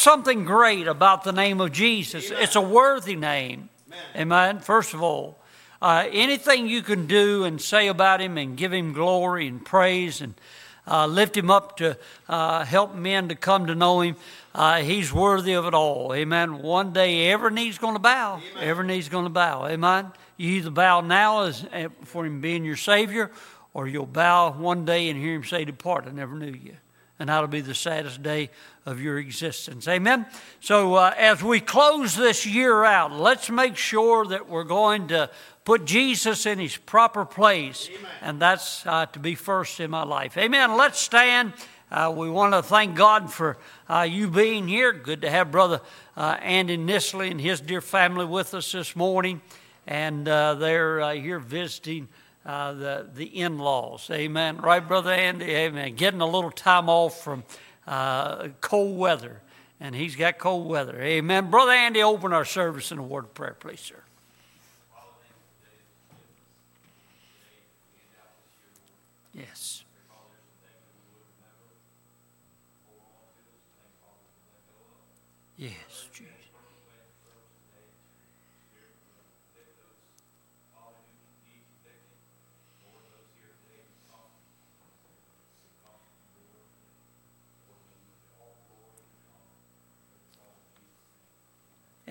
[0.00, 2.30] something great about the name of Jesus.
[2.30, 2.42] Amen.
[2.42, 3.68] It's a worthy name.
[3.88, 4.04] Amen.
[4.16, 4.58] Amen.
[4.60, 5.38] First of all,
[5.82, 10.20] uh, anything you can do and say about him and give him glory and praise
[10.20, 10.34] and
[10.86, 11.96] uh, lift him up to
[12.28, 14.16] uh, help men to come to know him,
[14.54, 16.12] uh, he's worthy of it all.
[16.14, 16.62] Amen.
[16.62, 18.40] One day every knee's going to bow.
[18.52, 18.68] Amen.
[18.68, 19.66] Every knee's going to bow.
[19.66, 20.12] Amen.
[20.36, 23.30] You either bow now as, eh, for him being your Savior,
[23.74, 26.76] or you'll bow one day and hear him say, Depart, I never knew you
[27.20, 28.48] and that'll be the saddest day
[28.86, 29.86] of your existence.
[29.86, 30.24] Amen.
[30.60, 35.30] So, uh, as we close this year out, let's make sure that we're going to
[35.66, 38.10] put Jesus in his proper place, Amen.
[38.22, 40.38] and that's uh, to be first in my life.
[40.38, 40.78] Amen.
[40.78, 41.52] Let's stand.
[41.90, 43.58] Uh, we want to thank God for
[43.88, 44.92] uh, you being here.
[44.92, 45.82] Good to have Brother
[46.16, 49.42] uh, Andy Nisley and his dear family with us this morning,
[49.86, 52.08] and uh, they're here visiting
[52.50, 54.10] uh, the, the in laws.
[54.10, 54.56] Amen.
[54.56, 55.54] Right, Brother Andy?
[55.54, 55.94] Amen.
[55.94, 57.44] Getting a little time off from
[57.86, 59.40] uh, cold weather.
[59.78, 61.00] And he's got cold weather.
[61.00, 61.48] Amen.
[61.48, 64.02] Brother Andy, open our service in a word of prayer, please, sir.
[69.32, 69.84] Yes.
[75.56, 76.00] Yes.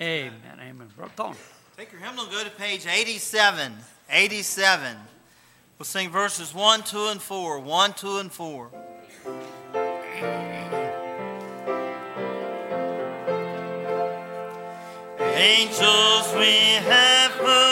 [0.00, 0.32] Amen.
[0.58, 0.88] Amen.
[0.96, 1.36] Brother Tony.
[1.76, 3.72] Take your hymnal, go to page 87.
[4.10, 4.96] 87.
[5.78, 7.60] We'll sing verses 1, 2, and 4.
[7.60, 8.70] 1, 2, and 4.
[15.20, 16.54] Angels we
[16.86, 17.69] have heard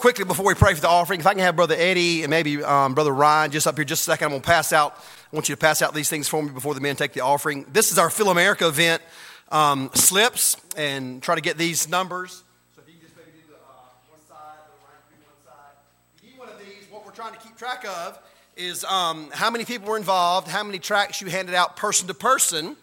[0.00, 2.64] quickly before we pray for the offering, if I can have Brother Eddie and maybe
[2.64, 4.94] um, Brother Ryan just up here just a second, I'm going to pass out.
[5.30, 7.20] I want you to pass out these things for me before the men take the
[7.20, 7.66] offering.
[7.70, 9.02] This is our Fill America event
[9.50, 12.42] um, slips and try to get these numbers.
[12.74, 14.36] So if you can just maybe do the uh, one side,
[14.82, 15.76] Ryan, one side.
[16.16, 18.18] If you need one of these, what we're trying to keep track of
[18.56, 22.14] is um, how many people were involved, how many tracts you handed out person to
[22.14, 22.74] person,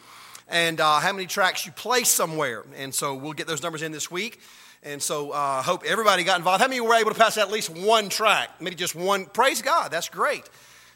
[0.48, 2.64] and uh, how many tracts you placed somewhere.
[2.78, 4.40] And so we'll get those numbers in this week.
[4.84, 6.62] And so I uh, hope everybody got involved.
[6.62, 8.62] How many were able to pass at least one tract?
[8.62, 9.25] Maybe just one.
[9.25, 9.91] Praise God.
[9.91, 10.48] That's great.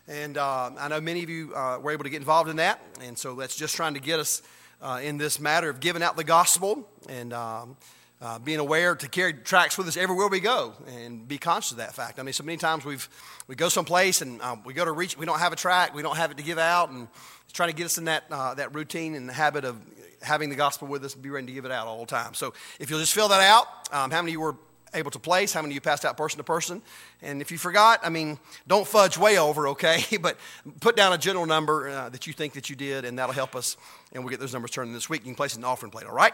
[0.08, 2.82] And uh, I know many of you uh, were able to get involved in that.
[3.02, 4.42] And so that's just trying to get us
[4.82, 6.88] uh, in this matter of giving out the gospel.
[7.10, 7.76] And um,
[8.22, 11.78] uh, being aware to carry tracts with us everywhere we go and be conscious of
[11.78, 12.20] that fact.
[12.20, 13.10] I mean, so many times we've
[13.48, 16.04] we go someplace and um, we go to reach, we don't have a tract, we
[16.04, 17.08] don't have it to give out, and
[17.52, 19.78] it's trying to get us in that uh, that routine and the habit of
[20.22, 22.34] having the gospel with us and be ready to give it out all the time.
[22.34, 24.56] So if you'll just fill that out, um, how many you were
[24.94, 26.82] able to place, how many you passed out person to person.
[27.22, 30.02] And if you forgot, I mean, don't fudge way over, okay?
[30.22, 30.38] but
[30.80, 33.54] put down a general number uh, that you think that you did, and that'll help
[33.54, 33.76] us.
[34.14, 35.22] And we'll get those numbers turned in this week.
[35.22, 36.34] You can place it in the offering plate, all right?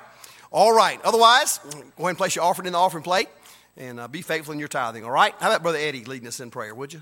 [0.51, 1.01] All right.
[1.03, 3.29] Otherwise, go ahead and place your offering in the offering plate
[3.75, 5.33] and uh, be faithful in your tithing, all right?
[5.39, 7.01] How about Brother Eddie leading us in prayer, would you?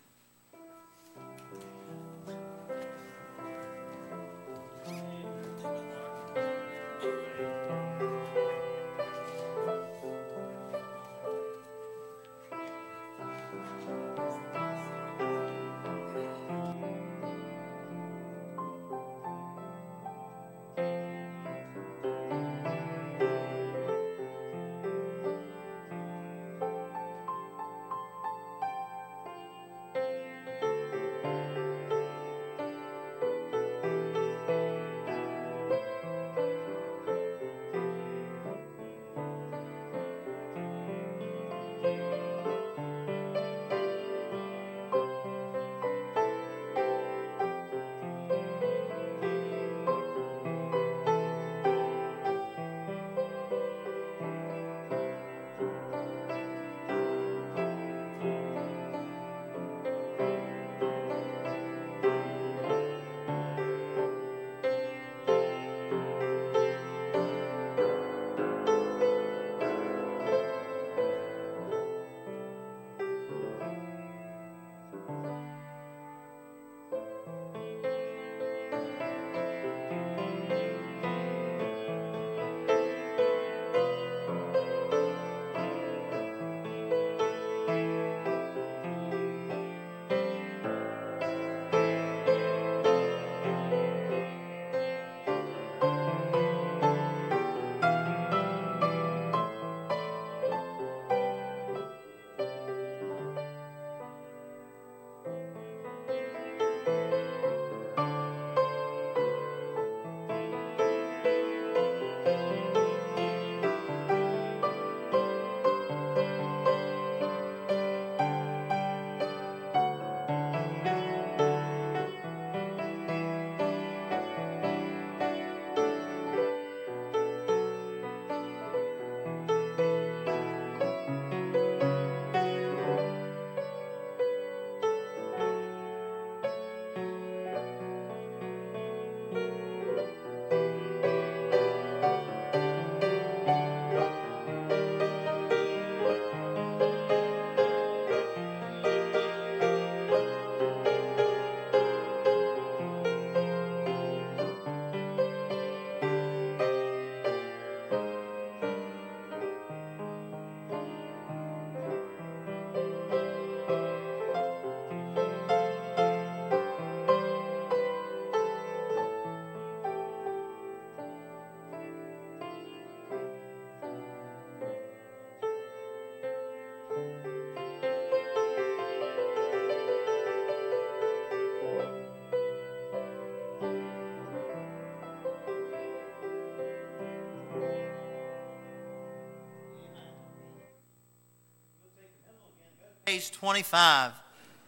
[193.11, 194.13] Page 25.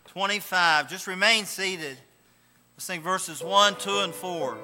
[0.08, 0.90] 25.
[0.90, 1.96] Just remain seated.
[2.76, 4.58] Let's sing verses 1, 2, and 4.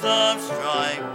[0.00, 1.07] Midst of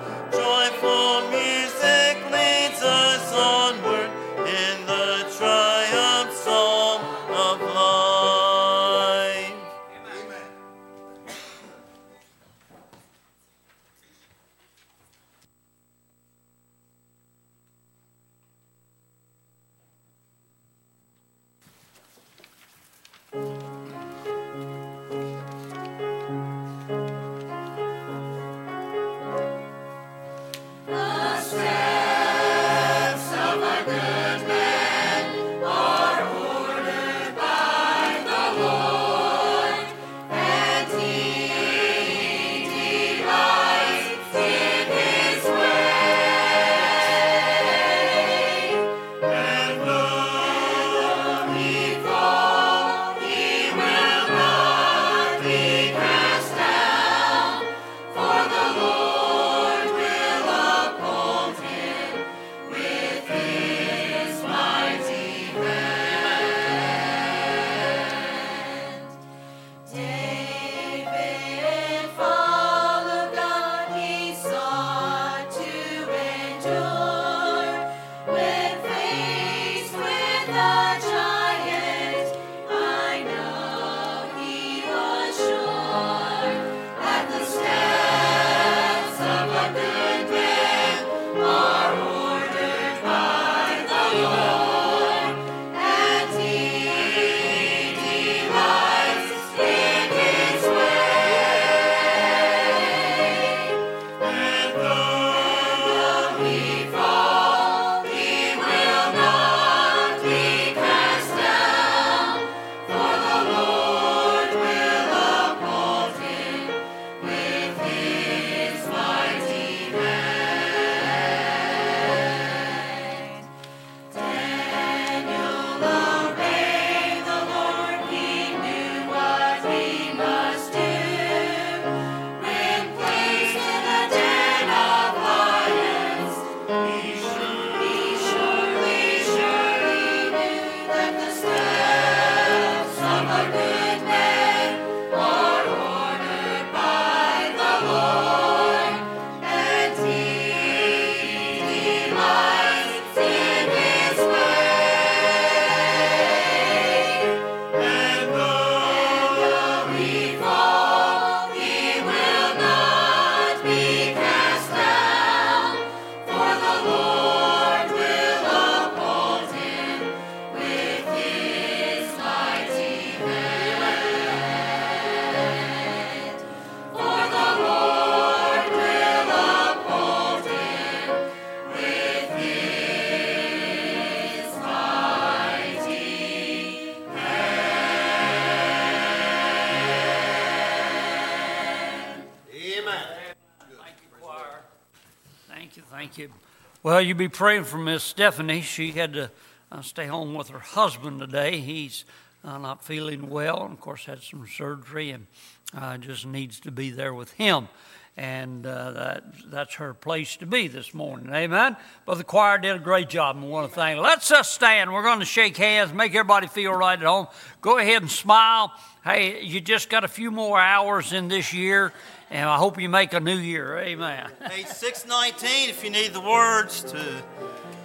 [196.84, 198.60] Well, you be praying for Miss Stephanie.
[198.60, 199.32] She had to
[199.72, 201.62] uh, stay home with her husband today.
[201.62, 202.04] He's
[202.44, 205.28] uh, not feeling well, and of course had some surgery, and
[205.74, 207.70] uh, just needs to be there with him.
[208.16, 211.34] And uh, that, that's her place to be this morning.
[211.34, 211.76] Amen.
[212.06, 214.00] But the choir did a great job, and to thank.
[214.00, 214.94] Let's us stand.
[214.94, 217.26] We're going to shake hands, make everybody feel right at home.
[217.62, 218.72] Go ahead and smile.
[219.04, 221.92] Hey, you just got a few more hours in this year,
[222.30, 223.80] and I hope you make a new year.
[223.80, 224.30] Amen.
[224.48, 227.24] Page 619, if you need the words to,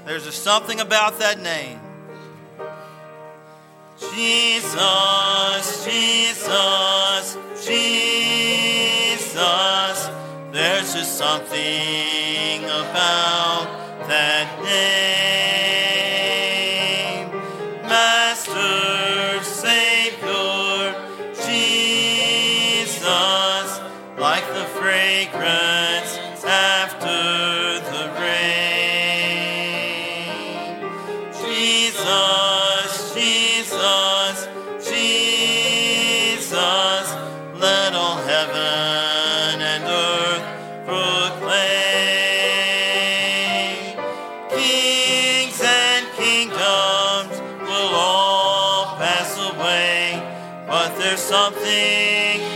[0.04, 1.80] there's something about that name.
[3.98, 7.36] Jesus, Jesus,
[7.66, 8.08] Jesus.
[10.58, 13.68] There's just something about
[14.08, 15.47] that name.
[51.68, 52.47] There's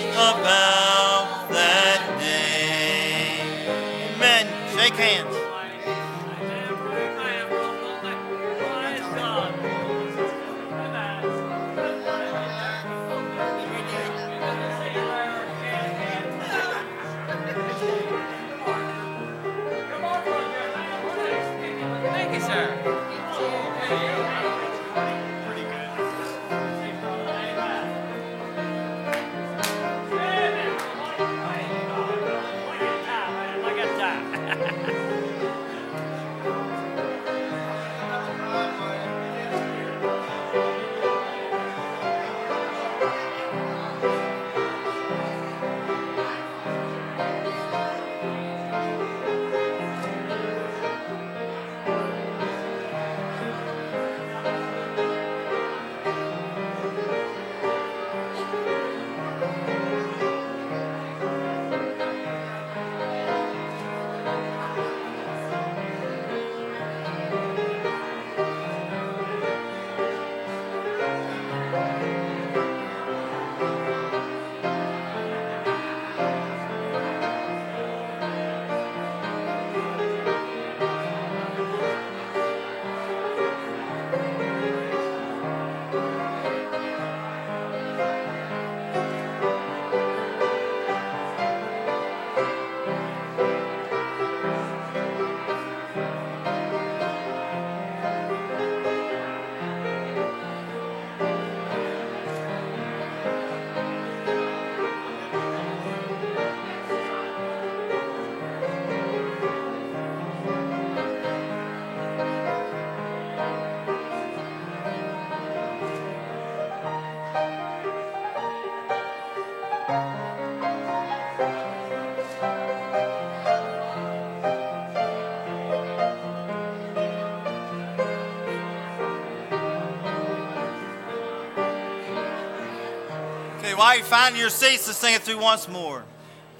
[133.72, 136.04] Okay, while you're finding your seats, let's sing it through once more.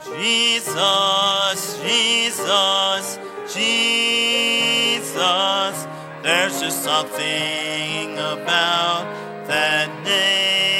[0.02, 3.18] Jesus, Jesus,
[3.52, 5.12] Jesus.
[6.22, 9.04] There's just something about
[9.46, 10.71] that name.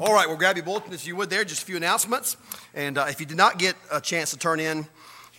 [0.00, 1.44] All right, well, grab your bulletin if you would there.
[1.44, 2.36] Just a few announcements.
[2.72, 4.86] And uh, if you did not get a chance to turn in one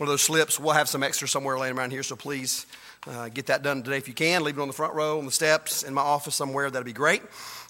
[0.01, 2.03] of those slips, we'll have some extra somewhere laying around here.
[2.03, 2.65] So please
[3.07, 4.43] uh, get that done today if you can.
[4.43, 6.69] Leave it on the front row, on the steps, in my office somewhere.
[6.69, 7.21] That'd be great.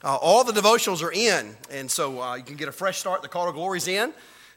[0.03, 3.21] Uh, all the devotionals are in, and so uh, you can get a fresh start.
[3.21, 4.11] The Call to Glory's in.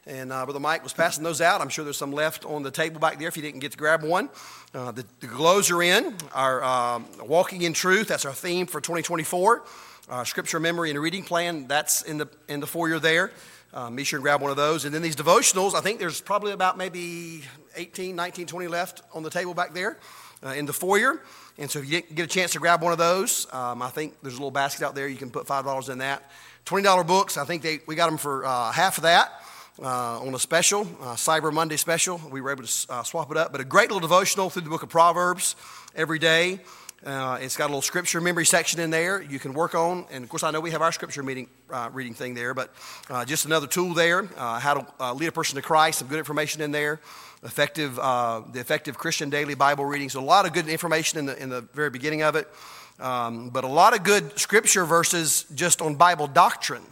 [0.07, 1.61] And uh, Brother Mike was passing those out.
[1.61, 3.79] I'm sure there's some left on the table back there if you didn't get to
[3.79, 4.31] grab one.
[4.75, 6.17] Uh, the, the glows are in.
[6.33, 9.63] Our um, Walking in Truth, that's our theme for 2024.
[10.13, 13.31] Our scripture memory and reading plan, that's in the, in the foyer there.
[13.73, 14.85] Um, be sure and grab one of those.
[14.85, 17.45] And then these devotionals, I think there's probably about maybe
[17.77, 19.97] 18, 19, 20 left on the table back there
[20.45, 21.23] uh, in the foyer.
[21.57, 24.13] And so if you get a chance to grab one of those, um, I think
[24.21, 25.09] there's a little basket out there.
[25.09, 26.31] You can put $5 in that.
[26.67, 29.33] $20 books, I think they, we got them for uh, half of that.
[29.83, 32.21] Uh, on a special, uh, Cyber Monday special.
[32.31, 33.51] We were able to uh, swap it up.
[33.51, 35.57] But a great little devotional through the book of Proverbs
[35.97, 36.61] every day.
[37.05, 40.07] Uh, it's got a little scripture memory section in there you can work on.
[40.13, 42.73] And of course, I know we have our scripture meeting, uh, reading thing there, but
[43.11, 44.29] uh, just another tool there.
[44.37, 47.01] Uh, how to uh, lead a person to Christ, some good information in there.
[47.43, 50.11] Effective, uh, the effective Christian daily Bible reading.
[50.11, 52.49] So a lot of good information in the, in the very beginning of it.
[53.01, 56.85] Um, but a lot of good scripture verses just on Bible doctrine.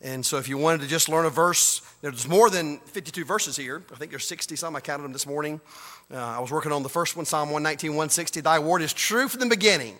[0.00, 3.56] And so, if you wanted to just learn a verse, there's more than 52 verses
[3.56, 3.82] here.
[3.92, 4.76] I think there's 60 some.
[4.76, 5.60] I counted them this morning.
[6.10, 8.40] Uh, I was working on the first one, Psalm 119, 160.
[8.40, 9.98] Thy word is true from the beginning.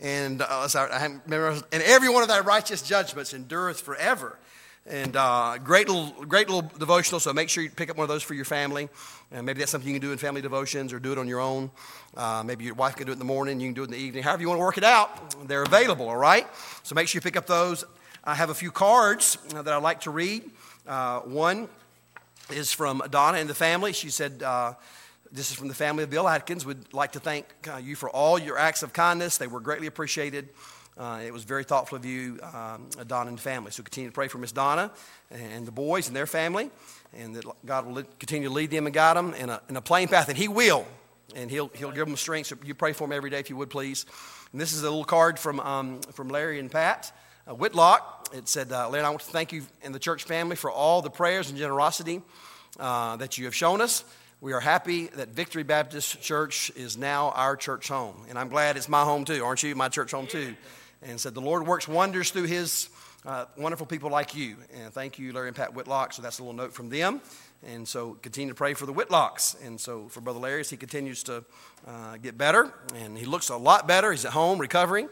[0.00, 4.38] And, uh, sorry, I remember, and every one of thy righteous judgments endureth forever.
[4.86, 7.20] And uh, great little, great little devotional.
[7.20, 8.88] So make sure you pick up one of those for your family.
[9.32, 11.40] And maybe that's something you can do in family devotions or do it on your
[11.40, 11.70] own.
[12.16, 13.60] Uh, maybe your wife can do it in the morning.
[13.60, 14.22] You can do it in the evening.
[14.22, 16.08] However you want to work it out, they're available.
[16.08, 16.46] All right.
[16.84, 17.84] So make sure you pick up those.
[18.24, 20.50] I have a few cards that I'd like to read.
[20.86, 21.68] Uh, one
[22.50, 23.92] is from Donna and the family.
[23.92, 24.72] She said, uh,
[25.34, 26.64] This is from the family of Bill Atkins.
[26.64, 29.36] Would like to thank uh, you for all your acts of kindness.
[29.36, 30.48] They were greatly appreciated.
[30.96, 33.72] Uh, it was very thoughtful of you, um, Donna and family.
[33.72, 34.92] So continue to pray for Miss Donna
[35.32, 36.70] and the boys and their family,
[37.12, 39.80] and that God will continue to lead them and guide them in a, in a
[39.80, 40.86] plain path, and He will.
[41.34, 42.46] And he'll, he'll give them strength.
[42.46, 44.06] So you pray for them every day if you would, please.
[44.52, 47.12] And this is a little card from, um, from Larry and Pat
[47.48, 48.28] uh, Whitlock.
[48.32, 51.02] It said, uh, Larry, I want to thank you and the church family for all
[51.02, 52.22] the prayers and generosity
[52.78, 54.04] uh, that you have shown us.
[54.44, 58.26] We are happy that Victory Baptist Church is now our church home.
[58.28, 59.74] And I'm glad it's my home too, aren't you?
[59.74, 60.54] My church home too.
[61.00, 62.90] And said, The Lord works wonders through his
[63.24, 64.58] uh, wonderful people like you.
[64.74, 66.12] And thank you, Larry and Pat Whitlock.
[66.12, 67.22] So that's a little note from them.
[67.66, 69.56] And so continue to pray for the Whitlocks.
[69.66, 71.42] And so for Brother Larry, as he continues to
[71.88, 74.12] uh, get better, and he looks a lot better.
[74.12, 75.08] He's at home recovering.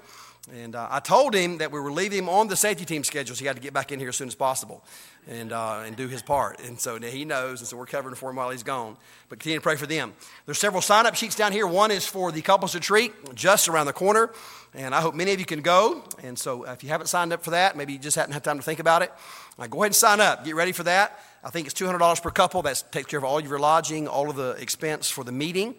[0.52, 3.34] And uh, I told him that we were leaving him on the safety team schedule,
[3.34, 4.84] so he had to get back in here as soon as possible
[5.28, 6.60] and, uh, and do his part.
[6.60, 8.96] And so now he knows, and so we're covering for him while he's gone.
[9.28, 10.12] But continue to pray for them.
[10.46, 11.66] There's several sign up sheets down here.
[11.66, 14.30] One is for the couples retreat just around the corner.
[14.74, 16.02] And I hope many of you can go.
[16.22, 18.56] And so if you haven't signed up for that, maybe you just haven't had time
[18.56, 19.12] to think about it,
[19.58, 20.44] uh, go ahead and sign up.
[20.44, 21.20] Get ready for that.
[21.44, 22.62] I think it's $200 per couple.
[22.62, 25.74] That takes care of all of your lodging, all of the expense for the meeting.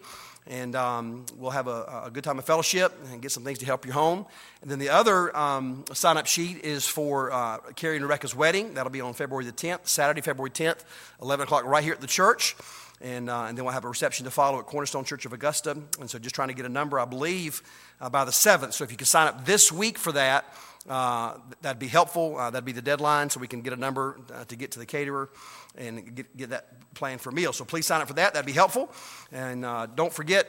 [0.46, 3.66] And um, we'll have a, a, good time of fellowship and get some things to
[3.66, 4.26] help your home.
[4.60, 8.74] And then the other um, sign up sheet is for uh, Carrie and Rebecca's wedding.
[8.74, 10.80] That'll be on February the 10th, Saturday, February 10th,
[11.22, 12.56] 11 o'clock, right here at the church.
[13.00, 15.78] And, uh, and then we'll have a reception to follow at Cornerstone Church of Augusta.
[15.98, 17.62] And so just trying to get a number, I believe,
[18.00, 18.74] uh, by the 7th.
[18.74, 20.44] So if you could sign up this week for that,
[20.88, 22.36] uh, that'd be helpful.
[22.38, 24.78] Uh, that'd be the deadline so we can get a number uh, to get to
[24.78, 25.30] the caterer
[25.76, 27.52] and get, get that plan for a meal.
[27.52, 28.34] So please sign up for that.
[28.34, 28.92] That'd be helpful.
[29.32, 30.46] And uh, don't forget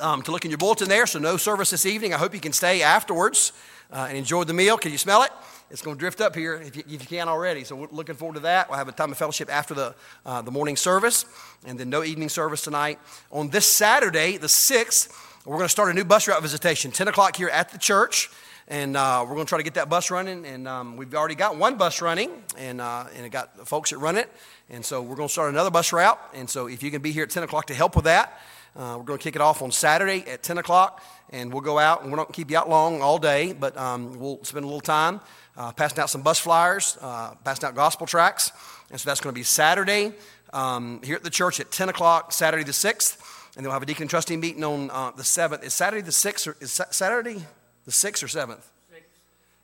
[0.00, 1.06] um, to look in your bulletin there.
[1.06, 2.14] So no service this evening.
[2.14, 3.52] I hope you can stay afterwards
[3.92, 4.78] uh, and enjoy the meal.
[4.78, 5.30] Can you smell it?
[5.70, 7.64] It's going to drift up here if you, if you can already.
[7.64, 8.68] So we're looking forward to that.
[8.68, 9.94] We'll have a time of fellowship after the,
[10.24, 11.24] uh, the morning service,
[11.66, 12.98] and then no evening service tonight.
[13.32, 15.12] On this Saturday, the 6th,
[15.44, 18.30] we're going to start a new bus route visitation, 10 o'clock here at the church.
[18.66, 20.46] And uh, we're going to try to get that bus running.
[20.46, 23.98] And um, we've already got one bus running, and, uh, and it got folks that
[23.98, 24.30] run it.
[24.70, 26.18] And so we're going to start another bus route.
[26.34, 28.40] And so if you can be here at 10 o'clock to help with that,
[28.76, 31.04] uh, we're going to kick it off on Saturday at 10 o'clock.
[31.30, 34.18] And we'll go out, and we're not keep you out long all day, but um,
[34.18, 35.20] we'll spend a little time
[35.56, 38.52] uh, passing out some bus flyers, uh, passing out gospel tracts.
[38.90, 40.12] And so that's going to be Saturday
[40.52, 43.20] um, here at the church at 10 o'clock, Saturday the 6th.
[43.56, 45.62] And we'll have a deacon trustee meeting on uh, the 7th.
[45.62, 47.44] Is Saturday the 6th or is Saturday
[47.84, 48.62] the 6th or 7th?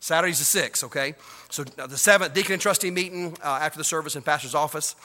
[0.02, 1.14] Saturday's the 6th, okay?
[1.50, 4.96] So the 7th, deacon and trustee meeting uh, after the service in pastor's office.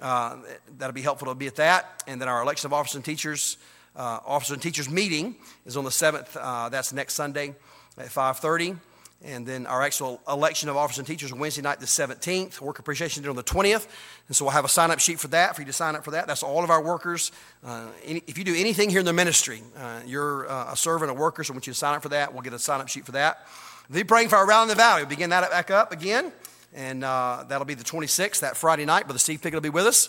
[0.00, 0.36] Uh,
[0.78, 2.02] that'll be helpful to be at that.
[2.06, 3.56] And then our election of officers and teachers,
[3.96, 6.36] uh, officers and teachers meeting is on the 7th.
[6.38, 7.54] Uh, that's next Sunday
[7.96, 8.76] at 5.30.
[9.24, 12.60] And then our actual election of officers and teachers Wednesday night, the 17th.
[12.60, 13.86] Work appreciation day on the 20th.
[14.26, 16.04] And so we'll have a sign up sheet for that, for you to sign up
[16.04, 16.26] for that.
[16.26, 17.30] That's all of our workers.
[17.64, 21.10] Uh, any, if you do anything here in the ministry, uh, you're uh, a servant,
[21.10, 22.32] a worker, so I want you to sign up for that.
[22.32, 23.46] We'll get a sign up sheet for that.
[23.90, 25.02] Be praying for our in the Valley.
[25.02, 26.32] We'll begin that back up again.
[26.74, 29.04] And uh, that'll be the 26th, that Friday night.
[29.04, 30.08] Brother Steve Pickett will be with us.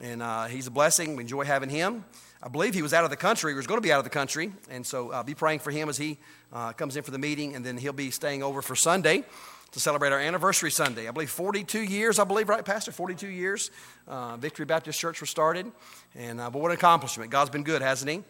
[0.00, 1.16] And uh, he's a blessing.
[1.16, 2.04] We enjoy having him.
[2.44, 3.52] I believe he was out of the country.
[3.52, 4.52] He was going to be out of the country.
[4.68, 6.18] And so uh, be praying for him as he
[6.52, 7.56] uh, comes in for the meeting.
[7.56, 9.24] And then he'll be staying over for Sunday
[9.72, 11.08] to celebrate our anniversary Sunday.
[11.08, 12.92] I believe 42 years, I believe, right, Pastor?
[12.92, 13.70] 42 years.
[14.06, 15.72] Uh, Victory Baptist Church was started.
[16.14, 17.30] And uh, but what an accomplishment.
[17.30, 18.22] God's been good, hasn't he?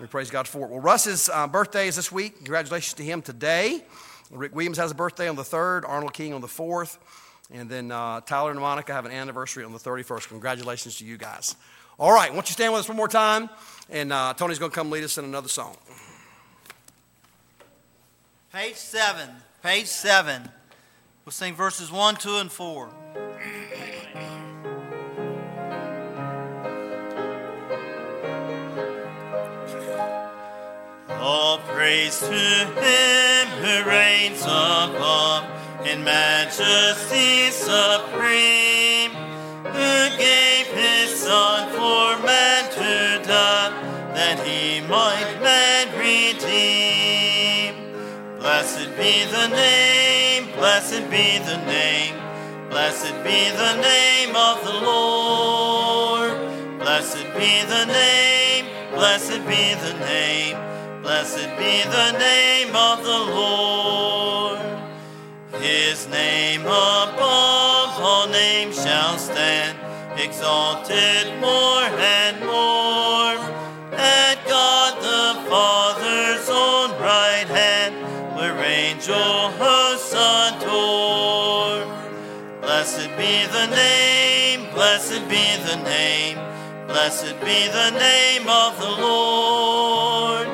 [0.00, 0.70] We praise God for it.
[0.70, 2.36] Well, Russ's birthday is this week.
[2.36, 3.84] Congratulations to him today.
[4.30, 6.98] Rick Williams has a birthday on the 3rd, Arnold King on the 4th,
[7.50, 10.28] and then uh, Tyler and Monica have an anniversary on the 31st.
[10.28, 11.56] Congratulations to you guys.
[11.98, 13.50] All right, won't you stand with us one more time?
[13.90, 15.76] And uh, Tony's going to come lead us in another song.
[18.52, 19.28] Page 7.
[19.64, 20.48] Page 7.
[21.24, 22.88] We'll sing verses 1, 2, and 4.
[31.20, 35.44] All praise to him who reigns above
[35.84, 39.10] in majesty supreme,
[39.64, 41.47] who gave his son
[44.88, 47.74] might man redeem.
[48.38, 52.14] Blessed be the name, blessed be the name,
[52.70, 56.32] blessed be the name of the Lord.
[56.78, 60.56] Blessed be the name, blessed be the name.
[61.02, 64.60] Blessed be the name of the Lord.
[65.60, 69.76] His name above all names shall stand,
[70.18, 73.17] exalted more and more.
[82.88, 86.38] Blessed be the name, blessed be the name,
[86.86, 90.46] blessed be the name of the Lord.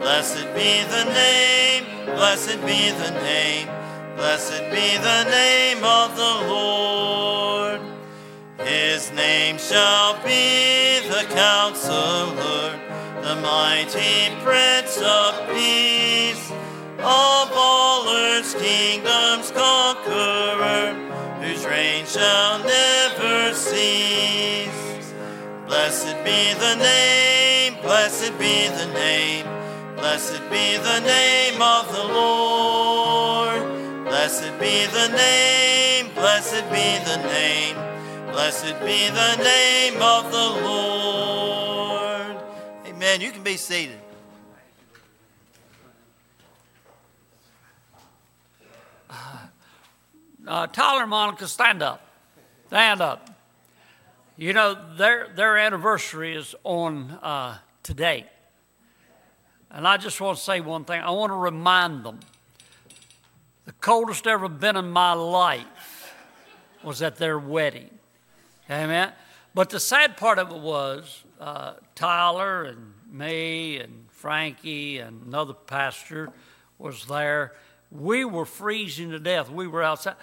[0.00, 3.68] Blessed be the name, blessed be the name,
[4.16, 7.82] blessed be the name of the Lord.
[8.60, 12.80] His name shall be the counselor,
[13.20, 16.50] the mighty Prince of Peace,
[17.00, 21.11] of all earth's kingdoms conqueror,
[21.42, 25.12] whose reign shall never cease.
[25.66, 29.44] Blessed be the name, blessed be the name,
[29.96, 33.62] blessed be the name of the Lord.
[34.04, 37.76] Blessed be the name, blessed be the name,
[38.30, 42.36] blessed be the name of the Lord.
[42.86, 43.20] Amen.
[43.20, 44.01] You can be seated.
[50.46, 52.04] Uh, Tyler and Monica, stand up.
[52.66, 53.28] Stand up.
[54.36, 58.26] You know, their, their anniversary is on uh, today.
[59.70, 61.00] And I just want to say one thing.
[61.00, 62.20] I want to remind them
[63.64, 66.12] the coldest ever been in my life
[66.82, 67.90] was at their wedding.
[68.68, 69.12] Amen.
[69.54, 75.54] But the sad part of it was uh, Tyler and me and Frankie and another
[75.54, 76.30] pastor
[76.78, 77.52] was there.
[77.92, 79.50] We were freezing to death.
[79.50, 80.16] We were outside.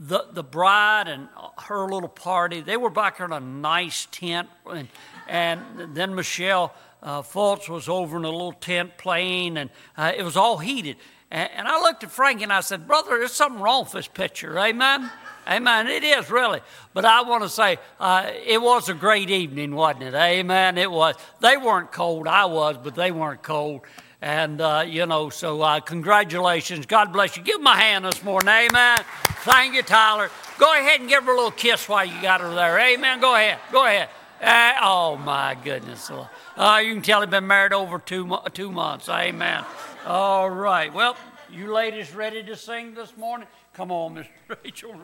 [0.00, 1.28] The, the bride and
[1.58, 4.48] her little party, they were back in a nice tent.
[4.70, 4.88] And,
[5.26, 10.22] and then Michelle uh, Fultz was over in a little tent playing, and uh, it
[10.22, 10.96] was all heated.
[11.30, 14.08] And, and I looked at Frankie and I said, Brother, there's something wrong with this
[14.08, 14.58] picture.
[14.58, 15.10] Amen?
[15.48, 15.88] Amen.
[15.88, 16.60] It is really.
[16.92, 20.14] But I want to say uh, it was a great evening, wasn't it?
[20.14, 20.78] Amen.
[20.78, 21.14] It was.
[21.40, 22.28] They weren't cold.
[22.28, 23.80] I was, but they weren't cold.
[24.20, 26.86] And, uh, you know, so uh, congratulations.
[26.86, 27.42] God bless you.
[27.42, 28.48] Give them a hand this morning.
[28.48, 28.98] Amen.
[29.42, 30.30] Thank you, Tyler.
[30.58, 32.78] Go ahead and give her a little kiss while you got her there.
[32.78, 33.20] Amen.
[33.20, 33.58] Go ahead.
[33.70, 34.08] Go ahead.
[34.42, 36.10] Uh, oh, my goodness.
[36.10, 39.08] Uh, you can tell he's been married over two, two months.
[39.08, 39.64] Amen.
[40.04, 40.92] All right.
[40.92, 41.16] Well,
[41.50, 43.46] you ladies ready to sing this morning?
[43.72, 44.26] Come on, Mr.
[44.64, 44.94] Rachel.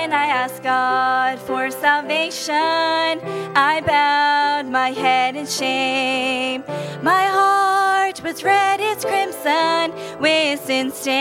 [0.00, 6.64] When I asked God for salvation, I bowed my head in shame.
[7.02, 11.20] My heart was red as crimson with sin stain.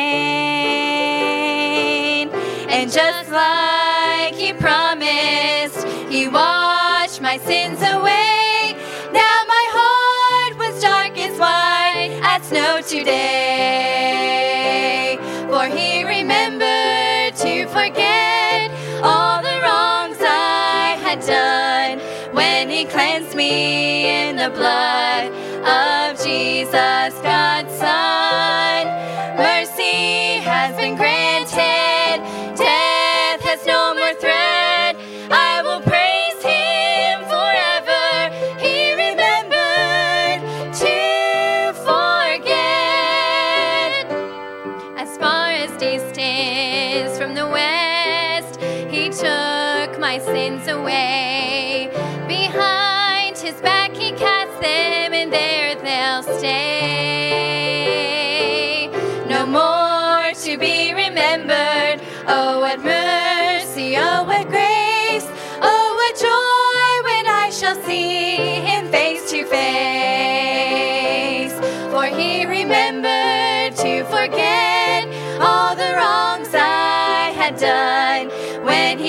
[2.70, 8.78] And just like He promised, He washed my sins away.
[9.12, 13.59] Now my heart was dark as white as snow today.
[23.50, 25.49] In the blood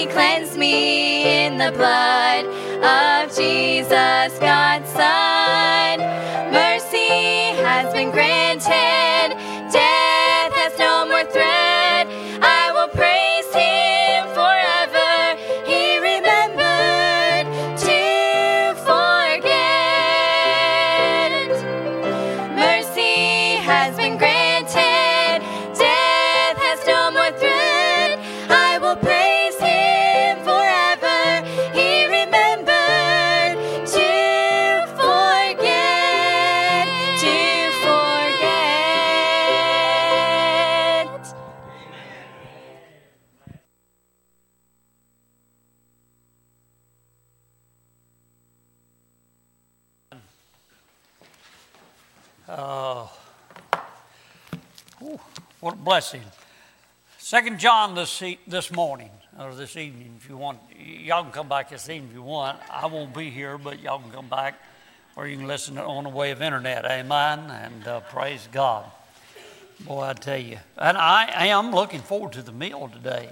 [0.00, 2.46] he cleansed me in the blood
[2.82, 4.59] of Jesus, God's
[56.00, 56.22] blessing.
[57.18, 59.10] Second John this, this morning.
[59.38, 60.58] or this evening if you want.
[60.78, 62.58] Y'all can come back this evening if you want.
[62.70, 64.54] I won't be here, but y'all can come back,
[65.14, 66.86] or you can listen on the way of internet.
[66.86, 67.50] Amen.
[67.50, 68.90] And uh, praise God.
[69.80, 73.28] Boy, I tell you, and I, I am looking forward to the meal today.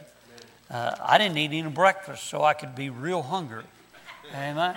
[0.71, 3.65] Uh, I didn't eat any breakfast, so I could be real hungry.
[4.35, 4.77] Amen.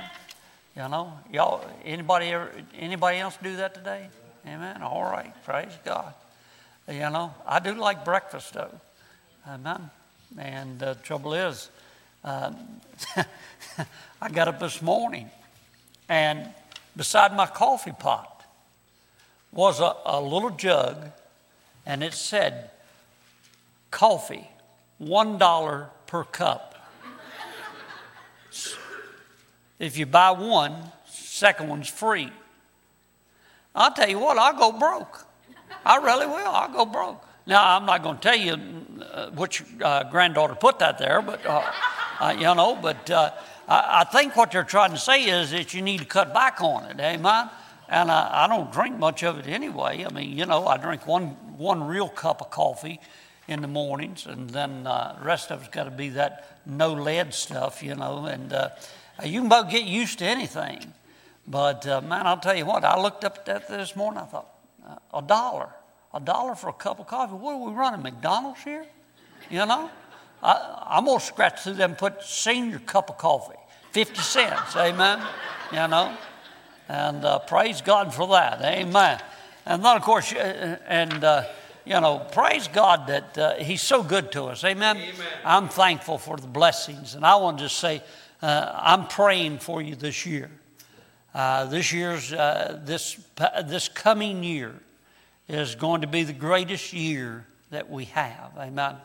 [0.78, 1.66] You know, y'all.
[1.84, 2.52] Anybody ever?
[2.74, 4.08] Anybody else do that today?
[4.48, 4.82] Amen.
[4.82, 5.34] All right.
[5.44, 6.14] Praise God.
[6.88, 8.80] You know, I do like breakfast though.
[9.48, 9.90] Amen.
[10.38, 11.70] And the trouble is,
[12.24, 12.56] um,
[14.22, 15.30] I got up this morning,
[16.10, 16.54] and
[16.96, 18.46] beside my coffee pot
[19.52, 21.12] was a, a little jug,
[21.86, 22.72] and it said,
[23.90, 24.48] "Coffee,
[24.98, 26.68] one dollar per cup."
[29.80, 30.76] If you buy one,
[31.10, 32.30] second one's free.
[33.74, 35.26] I'll tell you what, I'll go broke.
[35.86, 36.48] I really will.
[36.48, 37.26] I'll go broke.
[37.48, 38.54] Now, I'm not going to tell you
[39.12, 41.72] uh, which uh, granddaughter put that there, but, uh,
[42.20, 43.32] uh you know, but uh,
[43.68, 46.62] I, I, think what they're trying to say is that you need to cut back
[46.62, 47.50] on it, amen?
[47.90, 50.06] And I, I don't drink much of it anyway.
[50.06, 53.00] I mean, you know, I drink one, one real cup of coffee
[53.48, 56.94] in the mornings, and then uh, the rest of it's got to be that no
[56.94, 58.54] lead stuff, you know, and
[59.26, 60.94] you can about get used to anything.
[61.48, 64.51] But man, I'll tell you what, I looked up at that this morning, I thought,
[65.14, 65.70] a dollar.
[66.14, 67.34] A dollar for a cup of coffee.
[67.34, 68.86] What are we running, McDonald's here?
[69.50, 69.90] You know?
[70.44, 73.58] I, am going to scratch through them and put senior cup of coffee.
[73.92, 75.22] 50 cents, amen?
[75.72, 76.16] You know?
[76.90, 79.22] And uh, praise God for that, amen.
[79.66, 81.44] And then, of course, uh, and, uh,
[81.86, 84.98] you know, praise God that uh, He's so good to us, amen?
[84.98, 85.14] amen?
[85.46, 87.16] I'm thankful for the blessings.
[87.16, 88.02] And I want to just say,
[88.42, 90.50] uh, I'm praying for you this year.
[91.34, 93.18] Uh, this year's, uh, this,
[93.66, 94.76] this coming year
[95.48, 98.52] is going to be the greatest year that we have.
[98.58, 98.96] Amen.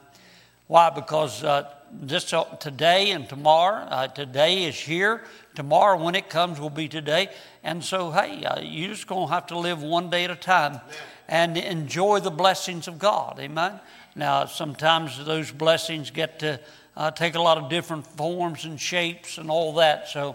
[0.67, 0.91] Why?
[0.91, 5.23] Because uh, this uh, today and tomorrow, uh, today is here.
[5.55, 7.29] Tomorrow, when it comes, will be today.
[7.63, 10.37] And so, hey, uh, you're just going to have to live one day at a
[10.37, 10.81] time
[11.29, 13.39] and enjoy the blessings of God.
[13.39, 13.79] Amen.
[14.17, 16.59] Now, sometimes those blessings get to
[17.15, 20.09] take a lot of different forms and shapes and all that.
[20.09, 20.35] So,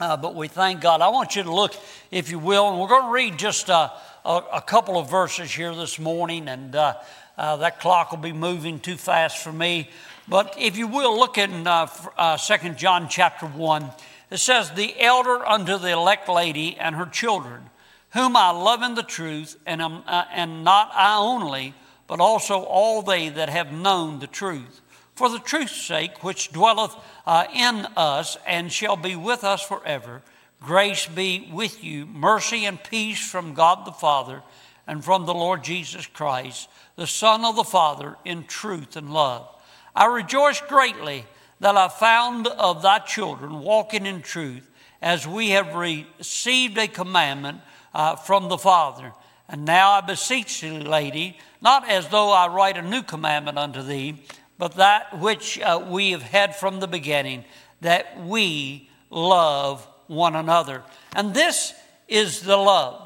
[0.00, 1.00] uh, but we thank God.
[1.00, 1.74] I want you to look,
[2.10, 3.90] if you will, and we're going to read just uh,
[4.24, 6.94] a, a, couple of verses here this morning, and uh,
[7.36, 9.90] uh that clock will be moving too fast for me.
[10.28, 13.90] But if you will, look in uh, Second John chapter 1.
[14.30, 17.70] It says, The elder unto the elect lady and her children,
[18.10, 21.74] whom I love in the truth, and, am, and not I only,
[22.06, 24.82] but also all they that have known the truth
[25.18, 26.94] for the truth's sake, which dwelleth
[27.26, 30.22] uh, in us and shall be with us forever.
[30.60, 34.42] Grace be with you, mercy and peace from God the Father
[34.86, 39.46] and from the Lord Jesus Christ, the Son of the Father, in truth and love.
[39.94, 41.26] I rejoice greatly
[41.60, 44.70] that I found of thy children walking in truth,
[45.02, 47.60] as we have received a commandment
[47.92, 49.12] uh, from the Father.
[49.48, 53.82] And now I beseech thee, lady, not as though I write a new commandment unto
[53.82, 54.22] thee,
[54.58, 57.44] but that which uh, we have had from the beginning,
[57.80, 60.82] that we love one another.
[61.14, 61.74] And this
[62.08, 63.00] is the love,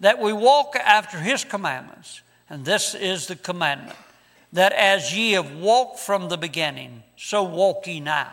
[0.00, 2.20] that we walk after his commandments.
[2.48, 3.96] And this is the commandment,
[4.52, 8.32] that as ye have walked from the beginning, so walk ye now.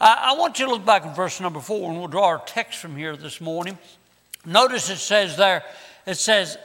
[0.00, 2.42] I, I want you to look back in verse number four, and we'll draw our
[2.46, 3.78] text from here this morning.
[4.46, 5.62] Notice it says there,
[6.06, 6.56] it says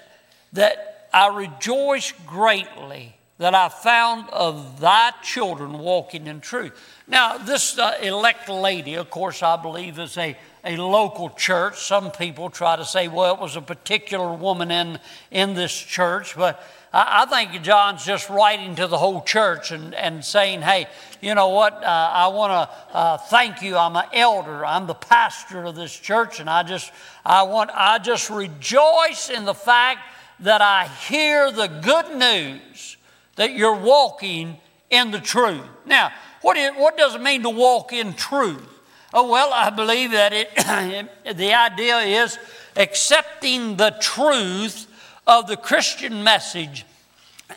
[0.53, 6.73] that I rejoice greatly that I found of thy children walking in truth.
[7.07, 10.35] Now, this uh, elect lady, of course, I believe is a,
[10.65, 11.79] a local church.
[11.79, 16.35] Some people try to say, well, it was a particular woman in, in this church,
[16.35, 20.88] but I, I think John's just writing to the whole church and, and saying, hey,
[21.21, 21.75] you know what?
[21.75, 23.77] Uh, I want to uh, thank you.
[23.77, 24.65] I'm an elder.
[24.65, 26.91] I'm the pastor of this church, and I just,
[27.23, 29.99] I want, I just rejoice in the fact
[30.39, 32.96] that I hear the good news
[33.38, 34.57] that you're walking
[34.89, 35.63] in the truth.
[35.85, 36.11] Now,
[36.41, 38.67] what, is, what does it mean to walk in truth?
[39.13, 40.53] Oh, well, I believe that it,
[41.38, 42.38] the idea is
[42.75, 44.88] accepting the truth
[45.25, 46.85] of the Christian message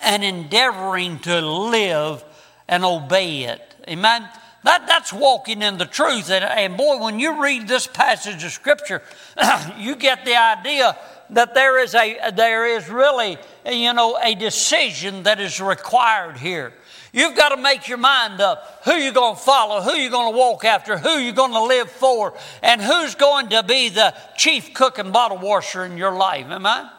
[0.02, 2.24] and endeavoring to live
[2.68, 3.74] and obey it.
[3.88, 4.28] Amen?
[4.62, 6.30] That, that's walking in the truth.
[6.30, 9.02] And, and boy, when you read this passage of Scripture,
[9.78, 10.96] you get the idea
[11.30, 16.72] that there is, a, there is really, you know, a decision that is required here.
[17.12, 20.32] You've got to make your mind up who you're going to follow, who you're going
[20.32, 24.14] to walk after, who you're going to live for, and who's going to be the
[24.36, 26.46] chief cook and bottle washer in your life.
[26.46, 26.90] Am I?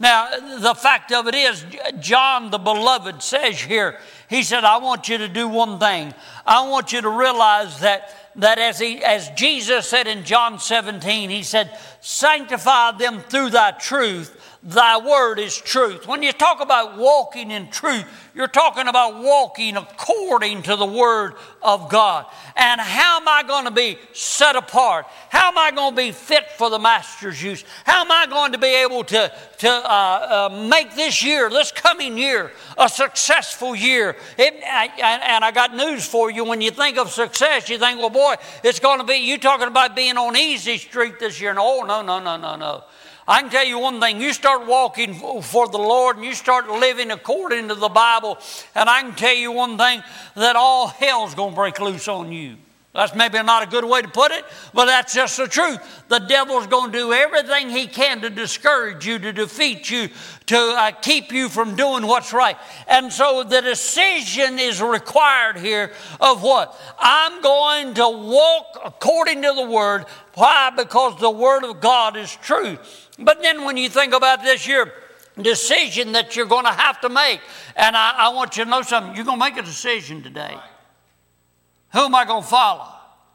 [0.00, 0.30] Now,
[0.60, 1.64] the fact of it is,
[1.98, 3.98] John the beloved says here,
[4.30, 6.14] he said, I want you to do one thing.
[6.46, 11.30] I want you to realize that, that as, he, as Jesus said in John 17,
[11.30, 14.47] he said, Sanctify them through thy truth.
[14.60, 16.08] Thy word is truth.
[16.08, 18.04] When you talk about walking in truth,
[18.34, 22.26] you're talking about walking according to the word of God.
[22.56, 25.06] And how am I going to be set apart?
[25.28, 27.64] How am I going to be fit for the master's use?
[27.84, 31.70] How am I going to be able to, to uh, uh, make this year, this
[31.70, 34.16] coming year, a successful year?
[34.36, 36.44] It, and, and I got news for you.
[36.44, 38.34] When you think of success, you think, well, boy,
[38.64, 41.54] it's going to be, you talking about being on easy street this year.
[41.54, 42.84] No, no, no, no, no, no.
[43.28, 45.12] I can tell you one thing you start walking
[45.42, 48.38] for the Lord and you start living according to the Bible,
[48.74, 50.02] and I can tell you one thing
[50.34, 52.56] that all hell's going to break loose on you.
[52.94, 55.78] That's maybe not a good way to put it, but that's just the truth.
[56.08, 60.08] The devil's going to do everything he can to discourage you, to defeat you,
[60.46, 62.56] to uh, keep you from doing what's right.
[62.88, 66.74] And so the decision is required here of what?
[66.98, 70.06] I'm going to walk according to the word.
[70.32, 70.72] Why?
[70.74, 72.78] Because the word of God is true.
[73.18, 74.92] But then when you think about this year,
[75.40, 77.40] decision that you're going to have to make,
[77.76, 80.56] and I, I want you to know something, you're going to make a decision today.
[81.92, 82.86] Who am I going to follow?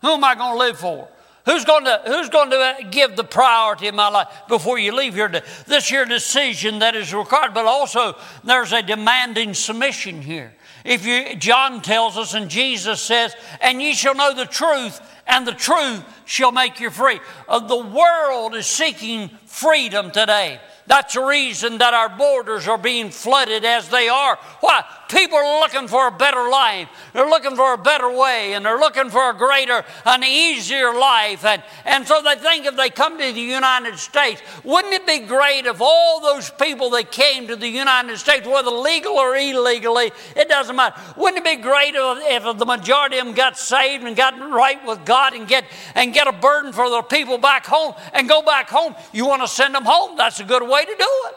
[0.01, 1.07] Who am I going to live for?
[1.45, 4.95] Who's going to, who's going to uh, give the priority in my life before you
[4.95, 5.29] leave here?
[5.67, 10.53] This your decision that is required, but also there's a demanding submission here.
[10.83, 15.47] If you, John tells us, and Jesus says, and ye shall know the truth, and
[15.47, 17.19] the truth shall make you free.
[17.47, 20.59] Uh, the world is seeking freedom today.
[20.85, 24.37] That's the reason that our borders are being flooded as they are.
[24.59, 24.83] Why?
[25.13, 26.89] People are looking for a better life.
[27.13, 31.45] They're looking for a better way and they're looking for a greater, an easier life.
[31.45, 35.19] And, and so they think if they come to the United States, wouldn't it be
[35.19, 40.11] great if all those people that came to the United States, whether legal or illegally,
[40.35, 40.99] it doesn't matter.
[41.15, 44.83] Wouldn't it be great if, if the majority of them got saved and got right
[44.85, 48.41] with God and get, and get a burden for the people back home and go
[48.41, 48.95] back home?
[49.11, 50.17] You want to send them home?
[50.17, 51.35] That's a good way to do it.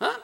[0.00, 0.18] Huh?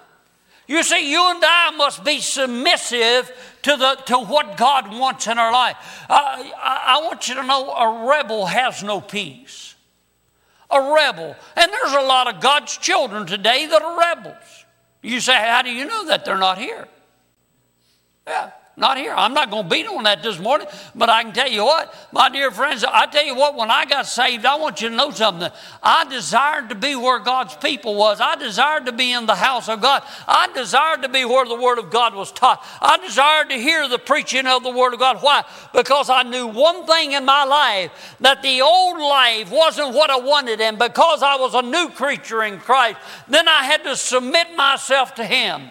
[0.70, 3.28] You see, you and I must be submissive
[3.62, 5.74] to, the, to what God wants in our life.
[6.08, 9.74] Uh, I, I want you to know a rebel has no peace.
[10.70, 11.34] A rebel.
[11.56, 14.64] And there's a lot of God's children today that are rebels.
[15.02, 16.86] You say, How do you know that they're not here?
[18.28, 18.52] Yeah.
[18.81, 19.12] Not here.
[19.14, 21.95] I'm not going to beat on that this morning, but I can tell you what,
[22.12, 24.97] my dear friends, I tell you what, when I got saved, I want you to
[24.97, 25.51] know something.
[25.83, 28.22] I desired to be where God's people was.
[28.22, 30.03] I desired to be in the house of God.
[30.26, 32.64] I desired to be where the Word of God was taught.
[32.81, 35.18] I desired to hear the preaching of the Word of God.
[35.18, 35.45] Why?
[35.74, 40.18] Because I knew one thing in my life that the old life wasn't what I
[40.18, 44.57] wanted, and because I was a new creature in Christ, then I had to submit
[44.57, 45.68] myself to Him.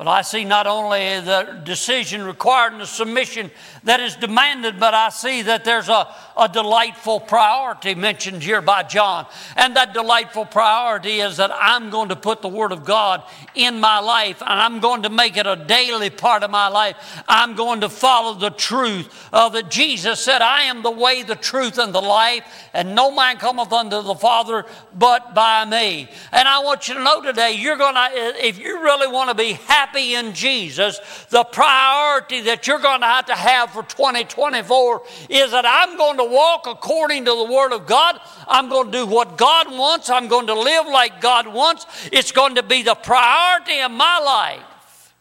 [0.00, 3.50] But I see not only the decision required and the submission
[3.84, 8.82] that is demanded, but I see that there's a, a delightful priority mentioned here by
[8.82, 9.26] John.
[9.56, 13.24] And that delightful priority is that I'm going to put the Word of God
[13.54, 16.96] in my life and I'm going to make it a daily part of my life.
[17.28, 21.36] I'm going to follow the truth uh, that Jesus said, I am the way, the
[21.36, 26.08] truth, and the life, and no man cometh unto the Father but by me.
[26.32, 29.34] And I want you to know today, you're going to, if you really want to
[29.34, 33.82] be happy, happy in Jesus, the priority that you're going to have to have for
[33.82, 38.20] 2024 is that I'm going to walk according to the Word of God.
[38.46, 40.10] I'm going to do what God wants.
[40.10, 41.86] I'm going to live like God wants.
[42.12, 45.14] It's going to be the priority of my life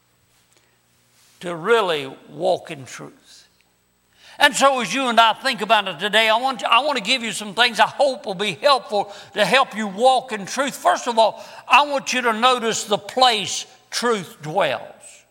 [1.42, 3.48] to really walk in truth.
[4.42, 6.98] And so, as you and I think about it today, I want, to, I want
[6.98, 10.46] to give you some things I hope will be helpful to help you walk in
[10.46, 10.76] truth.
[10.76, 15.26] First of all, I want you to notice the place truth dwells.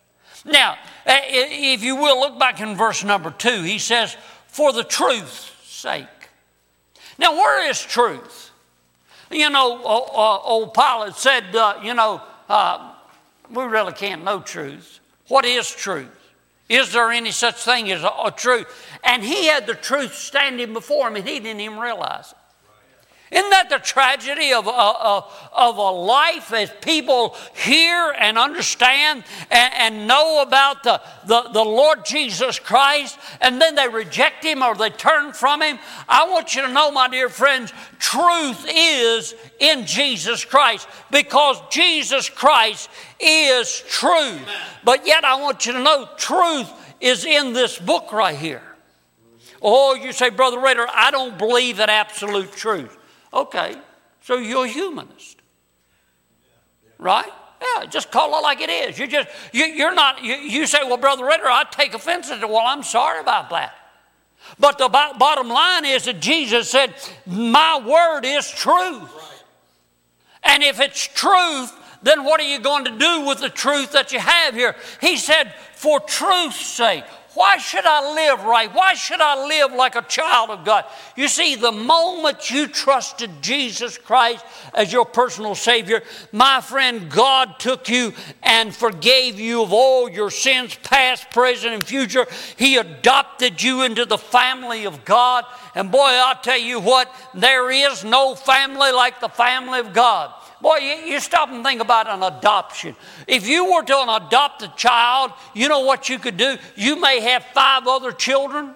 [0.45, 3.63] Now, if you will, look back in verse number two.
[3.63, 4.15] He says,
[4.47, 6.07] For the truth's sake.
[7.17, 8.51] Now, where is truth?
[9.31, 12.93] You know, old Pilate said, uh, you know, uh,
[13.49, 14.99] we really can't know truth.
[15.27, 16.07] What is truth?
[16.67, 18.67] Is there any such thing as a, a truth?
[19.03, 22.37] And he had the truth standing before him, and he didn't even realize it.
[23.31, 25.21] Isn't that the tragedy of, uh,
[25.53, 31.63] of a life as people hear and understand and, and know about the, the, the,
[31.63, 35.77] Lord Jesus Christ and then they reject Him or they turn from Him?
[36.07, 42.29] I want you to know, my dear friends, truth is in Jesus Christ because Jesus
[42.29, 44.39] Christ is true.
[44.83, 48.63] But yet, I want you to know, truth is in this book right here.
[49.61, 52.95] Oh, you say, Brother Rader, I don't believe in absolute truth.
[53.33, 53.75] Okay,
[54.21, 55.37] so you're a humanist.
[56.97, 57.31] right?
[57.61, 58.97] Yeah, just call it like it is.
[58.97, 60.23] You just you, you're not.
[60.23, 62.47] You, you say, well, brother Ritter, I take offense to.
[62.47, 63.75] Well, I'm sorry about that.
[64.57, 66.93] But the bo- bottom line is that Jesus said,
[67.25, 69.11] "My word is truth."
[70.43, 74.13] And if it's truth, then what are you going to do with the truth that
[74.13, 74.75] you have here?
[75.01, 77.03] He said, for truth's sake.
[77.39, 78.69] Why should I live right?
[78.75, 80.83] Why should I live like a child of God?
[81.15, 87.57] You see, the moment you trusted Jesus Christ as your personal Savior, my friend, God
[87.57, 88.11] took you
[88.43, 92.27] and forgave you of all your sins, past, present, and future.
[92.57, 95.45] He adopted you into the family of God.
[95.75, 100.33] And boy, I'll tell you what, there is no family like the family of God.
[100.61, 102.95] Boy, you, you, stop and think about an adoption.
[103.27, 106.57] If you were to adopt a child, you know what you could do?
[106.75, 108.75] You may have five other children.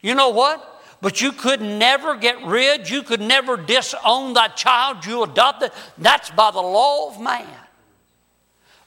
[0.00, 0.74] You know what?
[1.00, 5.72] But you could never get rid, you could never disown that child you adopted.
[5.98, 7.46] That's by the law of man.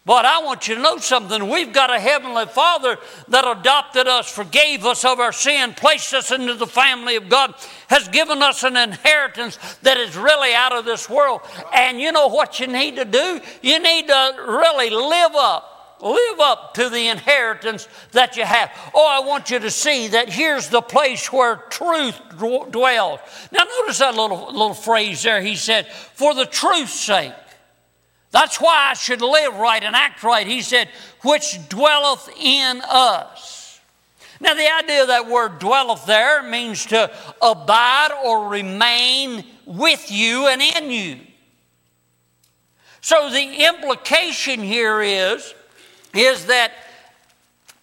[0.05, 1.49] But I want you to know something.
[1.49, 2.97] We've got a Heavenly Father
[3.27, 7.53] that adopted us, forgave us of our sin, placed us into the family of God,
[7.89, 11.41] has given us an inheritance that is really out of this world.
[11.75, 13.39] And you know what you need to do?
[13.61, 15.75] You need to really live up.
[16.01, 18.71] Live up to the inheritance that you have.
[18.95, 23.19] Oh, I want you to see that here's the place where truth dwells.
[23.51, 25.41] Now, notice that little, little phrase there.
[25.41, 27.33] He said, For the truth's sake.
[28.31, 30.45] That's why I should live right and act right.
[30.45, 30.89] He said,
[31.23, 33.79] which dwelleth in us.
[34.41, 37.11] Now, the idea of that word dwelleth there means to
[37.41, 41.19] abide or remain with you and in you.
[43.01, 45.53] So the implication here is,
[46.13, 46.71] is that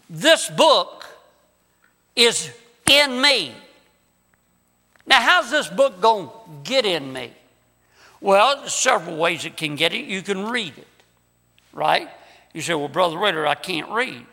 [0.08, 1.04] this book
[2.14, 2.50] is
[2.90, 3.52] in me.
[5.06, 6.32] Now, how's this book going to
[6.64, 7.32] get in me?
[8.20, 10.04] Well, there's several ways it can get it.
[10.06, 10.86] You can read it,
[11.72, 12.08] right?
[12.54, 14.24] You say, well, Brother Ritter, I can't read.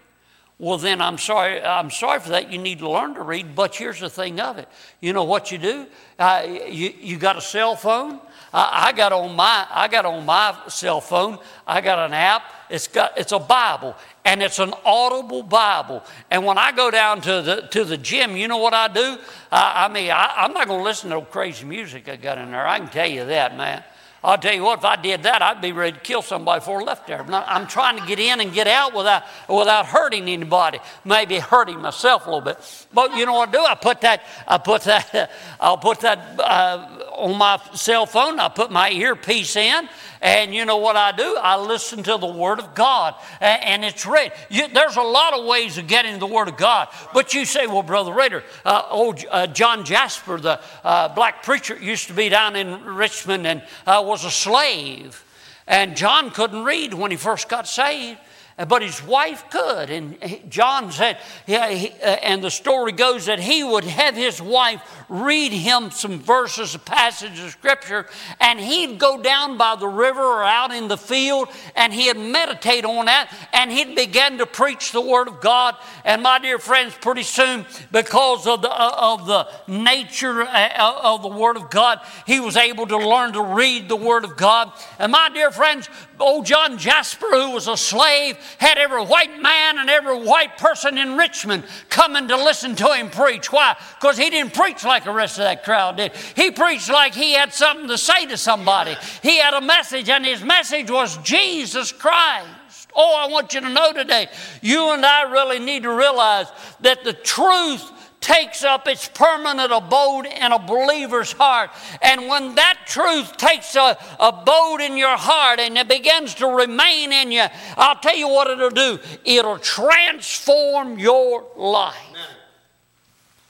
[0.60, 2.52] Well, then I'm sorry, I'm sorry for that.
[2.52, 3.56] You need to learn to read.
[3.56, 4.70] But here's the thing of it.
[5.02, 5.88] You know what you do?
[6.18, 8.22] Uh, you, you got a cell phone?
[8.54, 11.40] I, I, got on my I got on my cell phone.
[11.66, 12.44] I got an app.
[12.70, 13.96] It's got it's a Bible
[14.26, 16.04] and it's an audible Bible.
[16.30, 19.18] And when I go down to the to the gym, you know what I do?
[19.52, 22.52] I, I mean, I, am not going to listen to crazy music I got in
[22.52, 22.68] there.
[22.68, 23.84] I can tell you that, man.
[24.24, 26.80] I'll tell you what, if I did that, I'd be ready to kill somebody before
[26.80, 27.22] I left there.
[27.30, 32.26] I'm trying to get in and get out without, without hurting anybody, maybe hurting myself
[32.26, 32.88] a little bit.
[32.94, 33.60] But you know what I do?
[33.60, 35.30] I put that, I put that,
[35.60, 38.40] I'll put that uh, on my cell phone.
[38.40, 39.90] I put my earpiece in,
[40.22, 41.38] and you know what I do?
[41.40, 44.32] I listen to the Word of God, and, it's read.
[44.50, 46.88] You, there's a lot of ways of getting the Word of God.
[47.14, 51.78] But you say, well, Brother Rader, uh, old uh, John Jasper, the uh, black preacher,
[51.78, 55.24] used to be down in Richmond and uh, was a slave.
[55.68, 58.20] And John couldn't read when he first got saved
[58.58, 59.90] but his wife could.
[59.90, 60.18] And
[60.50, 64.82] John said, yeah, he, uh, and the story goes that he would have his wife
[65.10, 68.08] read him some verses, a passage of scripture,
[68.40, 72.86] and he'd go down by the river or out in the field and he'd meditate
[72.86, 75.76] on that and he'd begin to preach the word of God.
[76.06, 81.22] And my dear friends, pretty soon, because of the, uh, of the nature uh, of
[81.22, 84.72] the word of God, he was able to learn to read the word of God.
[85.00, 85.90] And my dear friends,
[86.20, 90.98] old John Jasper, who was a slave, had every white man and every white person
[90.98, 93.52] in Richmond coming to listen to him preach.
[93.52, 93.76] Why?
[94.00, 96.12] Because he didn't preach like the rest of that crowd did.
[96.36, 98.96] He preached like he had something to say to somebody.
[99.22, 102.50] He had a message, and his message was Jesus Christ.
[102.96, 104.28] Oh, I want you to know today,
[104.62, 106.48] you and I really need to realize
[106.82, 107.92] that the truth
[108.24, 111.70] takes up its permanent abode in a believer's heart.
[112.02, 117.12] And when that truth takes a abode in your heart and it begins to remain
[117.12, 117.46] in you,
[117.78, 121.96] I'll tell you what it'll do it'll transform your life.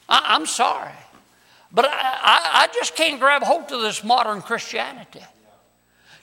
[0.10, 0.92] I, am sorry,
[1.72, 5.22] but I, I, I just can't grab hold of this modern Christianity.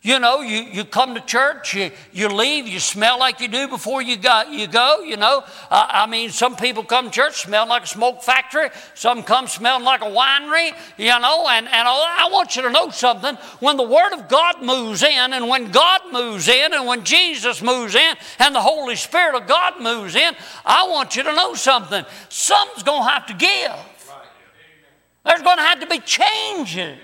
[0.02, 3.68] You know, you, you come to church, you, you leave, you smell like you do
[3.68, 5.44] before you, got, you go, you know.
[5.70, 9.46] Uh, I mean, some people come to church smelling like a smoke factory, some come
[9.46, 11.46] smelling like a winery, you know.
[11.50, 13.34] And, and I want you to know something.
[13.58, 17.60] When the Word of God moves in, and when God moves in, and when Jesus
[17.60, 20.34] moves in, and the Holy Spirit of God moves in,
[20.64, 22.06] I want you to know something.
[22.30, 23.76] Something's going to have to give.
[25.26, 26.96] There's going to have to be changes.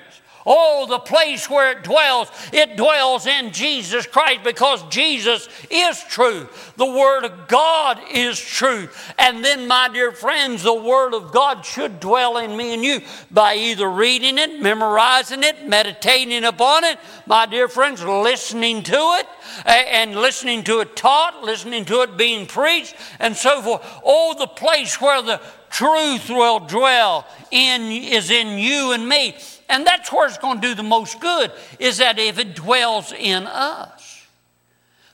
[0.49, 6.73] Oh, the place where it dwells, it dwells in Jesus Christ because Jesus is truth.
[6.77, 9.13] The Word of God is truth.
[9.19, 13.01] And then, my dear friends, the Word of God should dwell in me and you
[13.33, 19.27] by either reading it, memorizing it, meditating upon it, my dear friends, listening to it,
[19.67, 24.01] and listening to it taught, listening to it being preached, and so forth.
[24.05, 25.41] Oh, the place where the
[25.71, 29.37] truth will dwell in is in you and me.
[29.69, 33.13] And that's where it's going to do the most good, is that if it dwells
[33.13, 34.27] in us.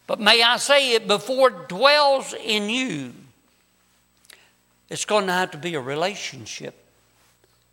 [0.07, 3.15] But may I say it, before it dwells in you,
[4.91, 6.75] it's going to have to be a relationship.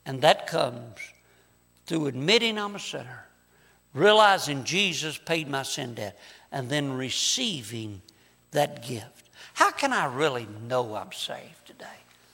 [0.06, 0.98] And that comes
[1.86, 3.26] through admitting I'm a sinner,
[3.94, 6.18] realizing Jesus paid my sin debt,
[6.52, 8.02] and then receiving
[8.52, 9.30] that gift.
[9.54, 11.86] How can I really know I'm saved today?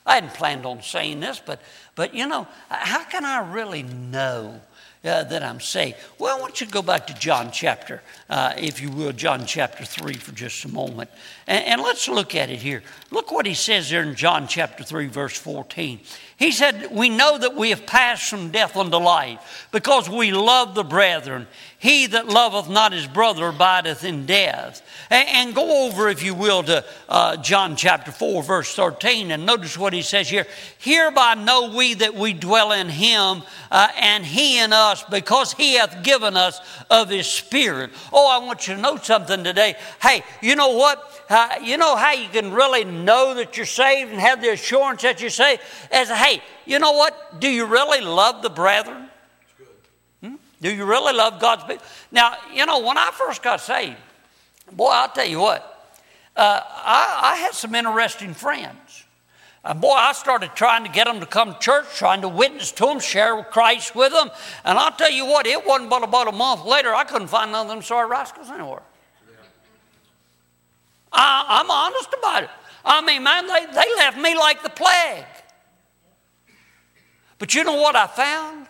[0.06, 1.60] I hadn't planned on saying this, but,
[1.96, 4.62] but you know, how can I really know
[5.04, 5.98] uh, that I'm saved?
[6.20, 9.46] Well, I want you to go back to John chapter, uh, if you will, John
[9.46, 11.10] chapter 3 for just a moment.
[11.48, 12.84] And, and let's look at it here.
[13.12, 16.00] Look what he says there in John chapter 3, verse 14.
[16.38, 20.76] He said, We know that we have passed from death unto life because we love
[20.76, 21.48] the brethren.
[21.78, 24.82] He that loveth not his brother abideth in death.
[25.12, 29.78] And, go over, if you will, to uh, John chapter 4, verse 13, and notice
[29.78, 30.48] what he says here.
[30.80, 35.76] Hereby know we that we dwell in him, uh, and he in us, because he
[35.76, 36.60] hath given us
[36.90, 37.92] of his spirit.
[38.12, 39.76] Oh, I want you to know something today.
[40.02, 41.24] Hey, you know what?
[41.30, 45.04] Uh, you know how you can really know that you're saved and have the assurance
[45.04, 45.62] that you're saved?
[45.92, 47.40] As, hey, you know what?
[47.40, 49.10] Do you really love the brethren?
[50.22, 50.36] Hmm?
[50.62, 51.86] Do you really love God's people?
[52.12, 53.98] Now, you know, when I first got saved,
[54.72, 55.72] boy, I'll tell you what,
[56.36, 59.06] uh, I, I, had some interesting friends.
[59.64, 62.72] Uh, boy, I started trying to get them to come to church, trying to witness
[62.74, 64.30] to them, share Christ with them.
[64.66, 67.52] And I'll tell you what, it wasn't but about a month later, I couldn't find
[67.54, 68.82] none of them sorry rascals anywhere.
[71.14, 72.50] I, am honest about it.
[72.84, 75.26] I mean, man, they, they left me like the plague.
[77.38, 78.68] But you know what I found?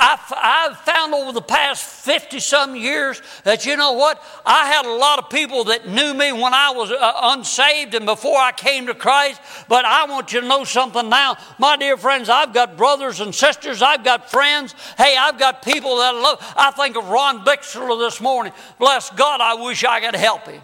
[0.00, 4.22] I've, found over the past 50 some years that you know what?
[4.46, 8.06] I had a lot of people that knew me when I was uh, unsaved and
[8.06, 9.40] before I came to Christ.
[9.68, 11.36] But I want you to know something now.
[11.58, 14.74] My dear friends, I've got brothers and sisters, I've got friends.
[14.96, 16.54] Hey, I've got people that I love.
[16.56, 18.54] I think of Ron Bixler this morning.
[18.78, 20.62] Bless God, I wish I could help him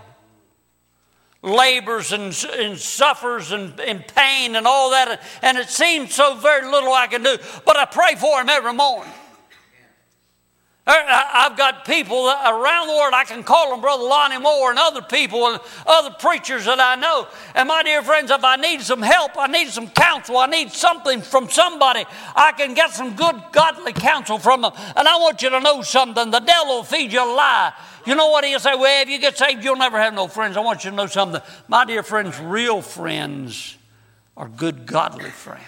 [1.47, 5.23] labors and, and suffers and, and pain and all that.
[5.43, 7.37] And it seems so very little I can do.
[7.65, 9.13] But I pray for him every morning.
[10.89, 14.79] Er, I've got people around the world, I can call them Brother Lonnie Moore and
[14.79, 17.27] other people and other preachers that I know.
[17.57, 20.71] And my dear friends, if I need some help, I need some counsel, I need
[20.71, 22.05] something from somebody,
[22.37, 24.73] I can get some good godly counsel from them.
[24.95, 27.73] And I want you to know something the devil will feed you a lie.
[28.07, 28.75] You know what he'll say?
[28.75, 30.57] Well, if you get saved, you'll never have no friends.
[30.57, 31.43] I want you to know something.
[31.69, 33.77] My dear friends, real friends
[34.37, 35.63] are good, godly friends.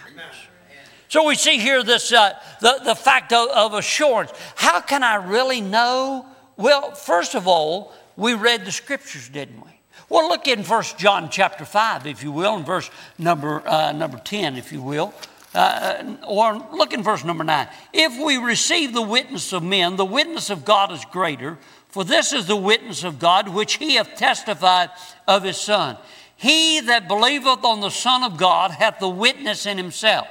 [1.09, 4.31] So we see here this uh, the, the fact of, of assurance.
[4.57, 6.27] How can I really know?
[6.57, 9.71] Well, first of all, we read the scriptures, didn't we?
[10.11, 14.19] Well, look in First John chapter 5, if you will, in verse number, uh, number
[14.19, 15.15] 10, if you will.
[15.55, 17.69] Uh, or look in verse number 9.
[17.93, 21.59] If we receive the witness of men, the witness of God is greater,
[21.99, 24.91] for this is the witness of God which he hath testified
[25.27, 25.97] of his Son.
[26.37, 30.29] He that believeth on the Son of God hath the witness in himself.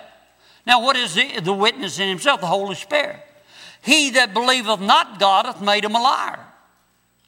[0.65, 2.39] Now, what is the, the witness in himself?
[2.39, 3.19] The Holy Spirit.
[3.81, 6.39] He that believeth not God hath made him a liar.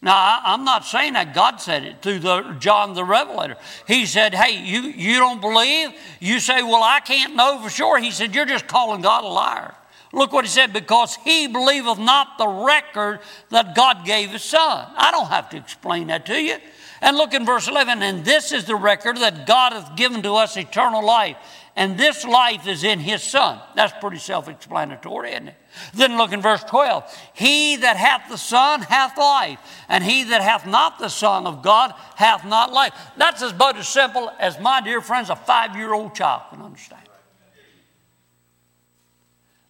[0.02, 3.58] Now, I, am not saying that God said it through the, John the Revelator.
[3.88, 5.90] He said, Hey, you, you don't believe?
[6.22, 8.00] You say, Well, I can't know for sure.
[8.00, 9.76] He said, You're just calling God a liar.
[10.12, 14.88] Look what he said, because he believeth not the record that God gave his son.
[14.96, 16.58] I don't have to explain that to you.
[17.02, 20.34] And look in verse 11, and this is the record that God hath given to
[20.34, 21.38] us eternal life.
[21.76, 23.62] And this life is in his son.
[23.76, 25.56] That's pretty self explanatory, isn't it?
[25.94, 27.04] Then look in verse 12.
[27.34, 31.62] He that hath the Son hath life, and he that hath not the Son of
[31.62, 32.94] God hath not life.
[33.16, 36.99] That's about as simple as my dear friends, a five year old child can understand.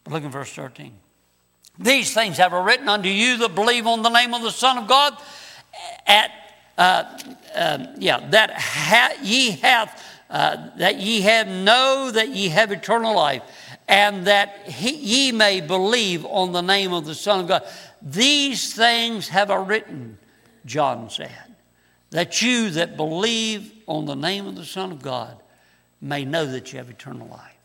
[0.09, 0.93] Look in verse 13.
[1.77, 4.77] These things have I written unto you that believe on the name of the Son
[4.77, 5.15] of God,
[6.05, 6.31] at
[6.77, 7.17] uh,
[7.55, 13.15] uh, yeah, that ha- ye have uh, that ye have know that ye have eternal
[13.15, 13.43] life,
[13.87, 17.63] and that he, ye may believe on the name of the Son of God.
[18.01, 20.17] These things have I written,
[20.65, 21.55] John said,
[22.11, 25.41] that you that believe on the name of the Son of God
[26.01, 27.57] may know that you have eternal life.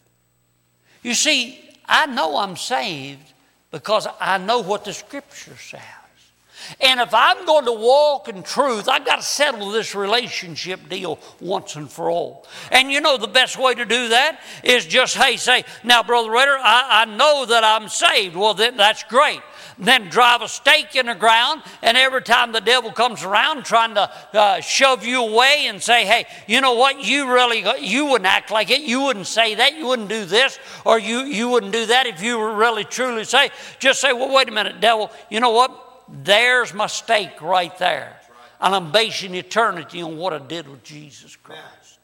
[1.03, 3.32] You see, I know I'm saved
[3.70, 5.80] because I know what the scripture says.
[6.80, 11.18] And if I'm going to walk in truth, I've got to settle this relationship deal
[11.41, 12.47] once and for all.
[12.70, 16.30] And you know, the best way to do that is just, hey, say, now, Brother
[16.30, 18.37] Ritter, I, I know that I'm saved.
[18.37, 19.43] Well, then that's great
[19.78, 23.94] then drive a stake in the ground, and every time the devil comes around trying
[23.94, 28.26] to uh, shove you away and say, hey, you know what, you really, you wouldn't
[28.26, 31.72] act like it, you wouldn't say that, you wouldn't do this, or you, you wouldn't
[31.72, 33.52] do that if you were really truly saved.
[33.78, 36.04] Just say, well, wait a minute, devil, you know what?
[36.08, 38.20] There's my stake right there.
[38.60, 41.98] And I'm basing eternity on what I did with Jesus Christ.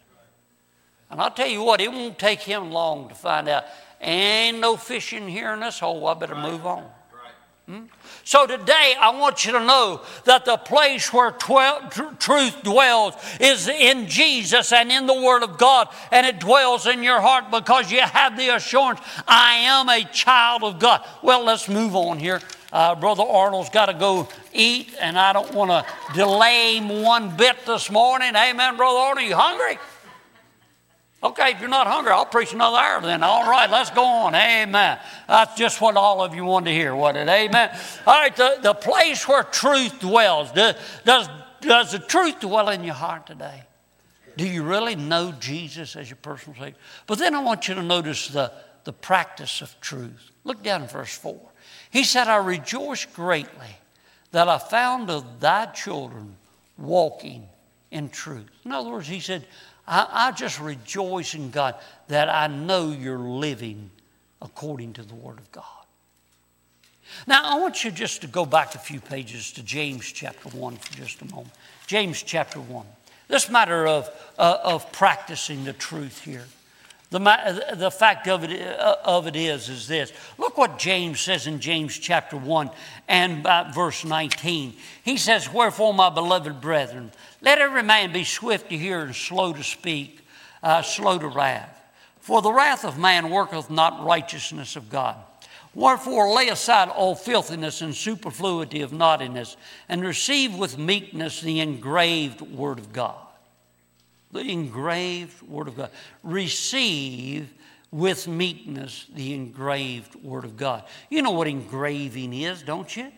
[1.11, 3.65] And I'll tell you what, it won't take him long to find out.
[4.01, 6.07] Ain't no fishing here in this hole.
[6.07, 6.89] I better move on.
[8.25, 13.67] So today, I want you to know that the place where tr- truth dwells is
[13.67, 17.91] in Jesus and in the Word of God, and it dwells in your heart because
[17.91, 21.05] you have the assurance, I am a child of God.
[21.23, 22.41] Well, let's move on here.
[22.73, 27.37] Uh, Brother Arnold's got to go eat, and I don't want to delay him one
[27.37, 28.37] bit this morning.
[28.37, 29.25] Amen, Brother Arnold.
[29.25, 29.79] Are you hungry?
[31.23, 33.23] Okay, if you're not hungry, I'll preach another hour then.
[33.23, 34.35] All right, let's go on.
[34.35, 34.99] Amen.
[35.29, 37.33] That's just what all of you wanted to hear, wasn't it?
[37.33, 37.71] Amen.
[38.07, 40.51] All right, the, the place where truth dwells.
[40.53, 41.29] Does, does,
[41.61, 43.65] does the truth dwell in your heart today?
[44.39, 46.79] Do you really know Jesus as your personal Savior?
[47.07, 48.51] But then I want you to notice the,
[48.85, 50.31] the practice of truth.
[50.45, 51.39] Look down in verse 4.
[51.91, 53.77] He said, I rejoice greatly
[54.31, 56.37] that I found of thy children
[56.79, 57.47] walking
[57.91, 58.47] in truth.
[58.65, 59.45] In other words, he said,
[59.87, 61.75] I, I just rejoice in God
[62.09, 63.91] that I know you're living
[64.43, 65.65] according to the Word of God.
[67.27, 70.77] Now, I want you just to go back a few pages to James chapter 1
[70.77, 71.51] for just a moment.
[71.87, 72.87] James chapter 1.
[73.29, 74.09] This matter of,
[74.39, 76.47] uh, of practicing the truth here.
[77.11, 80.13] The, the fact of it, uh, of it is, is this.
[80.39, 82.71] Look what James says in James chapter 1
[83.09, 83.45] and
[83.75, 84.75] verse 19.
[85.03, 89.53] He says, Wherefore, my beloved brethren, let every man be swift to hear and slow
[89.53, 90.25] to speak,
[90.63, 91.77] uh, slow to wrath.
[92.21, 95.17] For the wrath of man worketh not righteousness of God.
[95.75, 99.57] Wherefore, lay aside all filthiness and superfluity of naughtiness,
[99.89, 103.17] and receive with meekness the engraved word of God
[104.33, 105.91] the engraved Word of God.
[106.23, 107.53] Receive
[107.91, 110.85] with meekness the engraved Word of God.
[111.09, 113.11] You know what engraving is, don't you?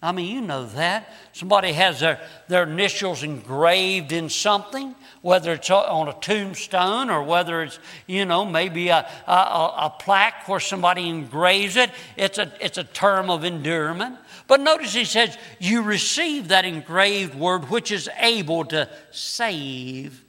[0.00, 1.12] I mean, you know that.
[1.32, 7.64] Somebody has their, their initials engraved in something, whether it's on a tombstone or whether
[7.64, 11.90] it's, you know, maybe a, a, a plaque where somebody engraves it.
[12.16, 14.18] It's a, it's a term of endearment.
[14.46, 20.24] But notice he says, You receive that engraved word which is able to save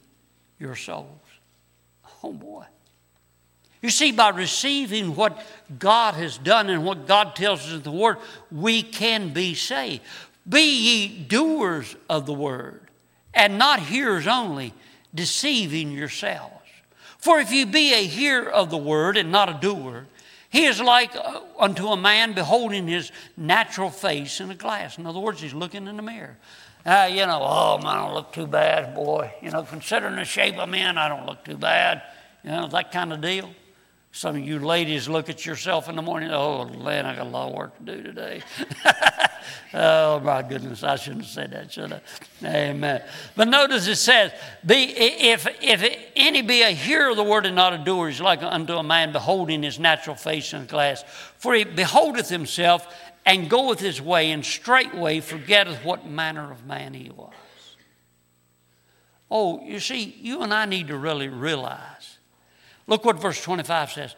[0.60, 1.08] your souls.
[2.22, 2.64] Oh boy.
[3.82, 5.42] You see, by receiving what
[5.78, 8.18] God has done and what God tells us in the Word,
[8.52, 10.02] we can be saved.
[10.46, 12.82] Be ye doers of the Word,
[13.32, 14.74] and not hearers only,
[15.14, 16.54] deceiving yourselves.
[17.18, 20.06] For if you be a hearer of the Word and not a doer,
[20.50, 24.98] he is like uh, unto a man beholding his natural face in a glass.
[24.98, 26.36] In other words, he's looking in the mirror.
[26.84, 29.32] Uh, you know, oh man, I don't look too bad, boy.
[29.42, 32.02] You know, considering the shape I'm in, I don't look too bad.
[32.42, 33.50] You know, that kind of deal.
[34.12, 37.30] Some of you ladies look at yourself in the morning, oh, man, I got a
[37.30, 38.42] lot of work to do today.
[39.74, 42.00] oh, my goodness, I shouldn't have said that, should I?
[42.44, 43.02] Amen.
[43.36, 44.32] But notice it says,
[44.66, 48.20] be, if, if any be a hearer of the word and not a doer, he's
[48.20, 51.04] like unto a man beholding his natural face in a glass.
[51.38, 52.92] For he beholdeth himself
[53.26, 57.32] and goeth his way, and straightway forgetteth what manner of man he was.
[59.30, 62.18] Oh, you see, you and I need to really realize.
[62.86, 64.16] Look what verse 25 says.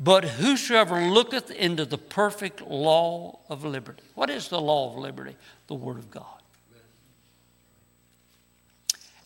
[0.00, 4.02] But whosoever looketh into the perfect law of liberty.
[4.14, 5.36] What is the law of liberty?
[5.66, 6.24] The Word of God.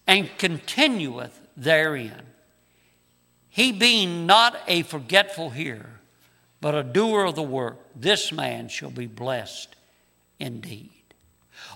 [0.07, 2.23] And continueth therein,
[3.51, 5.98] he being not a forgetful hearer,
[6.61, 9.75] but a doer of the work, this man shall be blessed
[10.39, 10.91] indeed.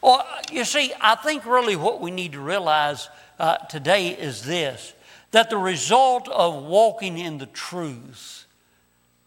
[0.03, 3.09] Well, you see, I think really what we need to realize
[3.39, 4.95] uh, today is this
[5.33, 8.45] that the result of walking in the truth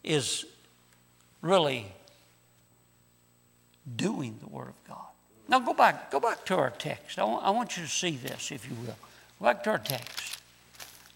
[0.04, 0.46] is
[1.42, 1.92] really
[3.96, 5.08] doing the Word of God.
[5.48, 7.18] Now go back, go back to our text.
[7.18, 8.96] I want, I want you to see this, if you will.
[9.40, 10.38] Go back to our text.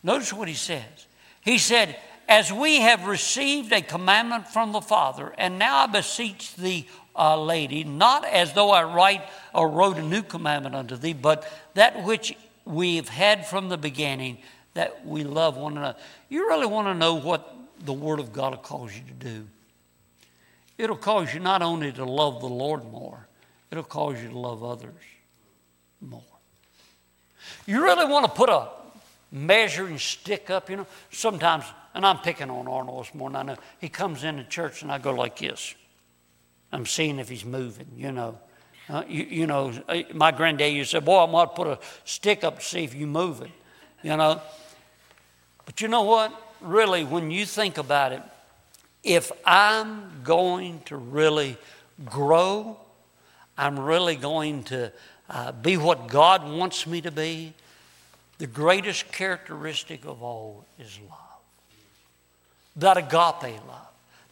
[0.03, 1.07] Notice what he says.
[1.41, 1.97] He said,
[2.29, 7.41] as we have received a commandment from the Father, and now I beseech thee, uh,
[7.41, 9.23] lady, not as though I write
[9.53, 14.37] or wrote a new commandment unto thee, but that which we've had from the beginning,
[14.75, 15.97] that we love one another.
[16.29, 19.47] You really want to know what the Word of God calls you to do.
[20.77, 23.27] it'll cause you not only to love the Lord more,
[23.71, 24.93] it'll cause you to love others
[25.99, 26.21] more.
[27.65, 28.69] You really want to put a
[29.31, 30.87] measuring stick up, you know?
[31.11, 33.57] Sometimes, and I'm picking on Arnold this morning, I know.
[33.79, 35.75] He comes into church and I go like this.
[36.71, 38.37] I'm seeing if he's moving, you know.
[38.87, 41.67] Uh, you, you, know, uh, my granddad used to say, Boy, I'm going to put
[41.67, 43.51] a stick up to see if you're moving,
[44.01, 44.41] you know.
[45.65, 46.33] But you know what?
[46.61, 48.23] Really, when you think about it,
[49.03, 51.57] if I'm going to really
[52.05, 52.77] grow,
[53.57, 54.91] I'm really going to
[55.29, 57.53] uh, be what God wants me to be,
[58.39, 61.28] the greatest characteristic of all is love.
[62.79, 63.79] That agape love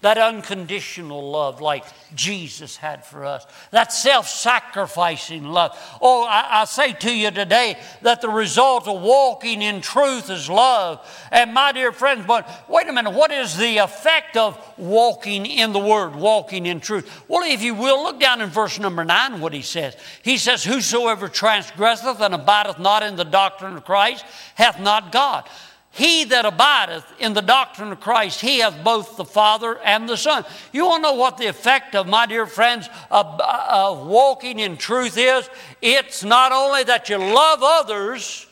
[0.01, 1.83] that unconditional love like
[2.13, 5.75] Jesus had for us, that self sacrificing love.
[5.99, 10.51] Oh, I, I, say to you today that the result of walking in truth is
[10.51, 11.03] love.
[11.31, 15.73] And my dear friends, but wait a minute, what is the effect of walking in
[15.73, 17.23] the Word, walking in truth?
[17.27, 19.97] Well, if you will, look down in verse number nine what he says.
[20.21, 24.23] He says, Whosoever transgresseth and abideth not in the doctrine of Christ
[24.53, 25.49] hath not God.
[25.91, 30.17] He that abideth in the doctrine of Christ, he hath both the Father and the
[30.17, 30.45] Son.
[30.71, 34.59] You want to know what the effect of, my dear friends, of, uh, of walking
[34.59, 35.49] in truth is?
[35.81, 38.45] It's not only that you love others,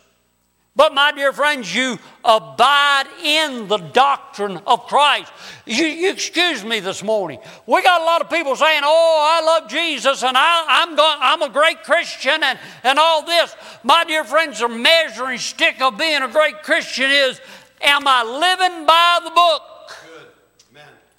[0.75, 5.31] but, my dear friends, you abide in the doctrine of Christ.
[5.65, 7.39] You, you, excuse me this morning.
[7.65, 11.17] We got a lot of people saying, Oh, I love Jesus and I, am going,
[11.21, 13.55] I'm a great Christian and, and all this.
[13.83, 17.39] My dear friends, the measuring stick of being a great Christian is
[17.81, 19.61] Am I living by the book?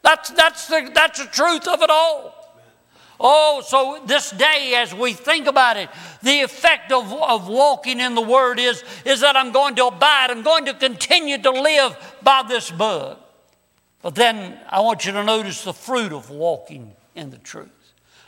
[0.02, 2.36] That's, that's, the, that's the truth of it all.
[3.18, 5.88] Oh, so this day, as we think about it,
[6.22, 10.30] the effect of, of walking in the Word is, is that I'm going to abide,
[10.30, 13.20] I'm going to continue to live by this book.
[14.02, 17.70] But then I want you to notice the fruit of walking in the truth.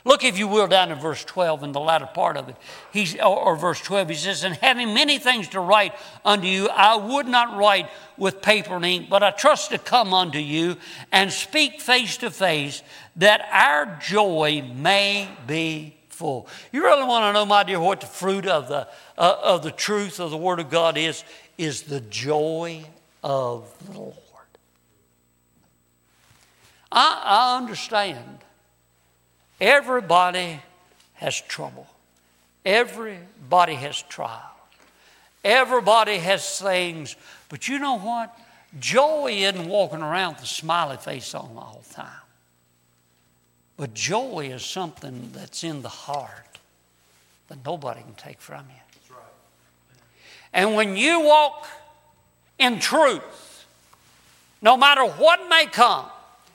[0.05, 2.55] Look, if you will, down in verse 12 in the latter part of it.
[2.91, 6.69] He's, or, or verse 12, he says, And having many things to write unto you,
[6.69, 10.77] I would not write with paper and ink, but I trust to come unto you
[11.11, 12.81] and speak face to face,
[13.19, 16.47] that our joy may be full.
[16.71, 19.71] You really want to know, my dear, what the fruit of the, uh, of the
[19.71, 21.23] truth of the Word of God is?
[21.57, 22.85] Is the joy
[23.23, 24.15] of the Lord.
[26.91, 28.39] I, I understand
[29.59, 30.61] everybody
[31.15, 31.87] has trouble,
[32.65, 34.41] everybody has trials,
[35.43, 37.15] everybody has things,
[37.49, 38.37] but you know what?
[38.79, 42.07] Joy isn't walking around with a smiley face on all the time.
[43.79, 46.59] But joy is something that's in the heart
[47.47, 49.15] that nobody can take from you.
[49.15, 49.23] Right.
[50.51, 51.65] And when you walk
[52.57, 53.65] in truth,
[54.61, 56.07] no matter what may come,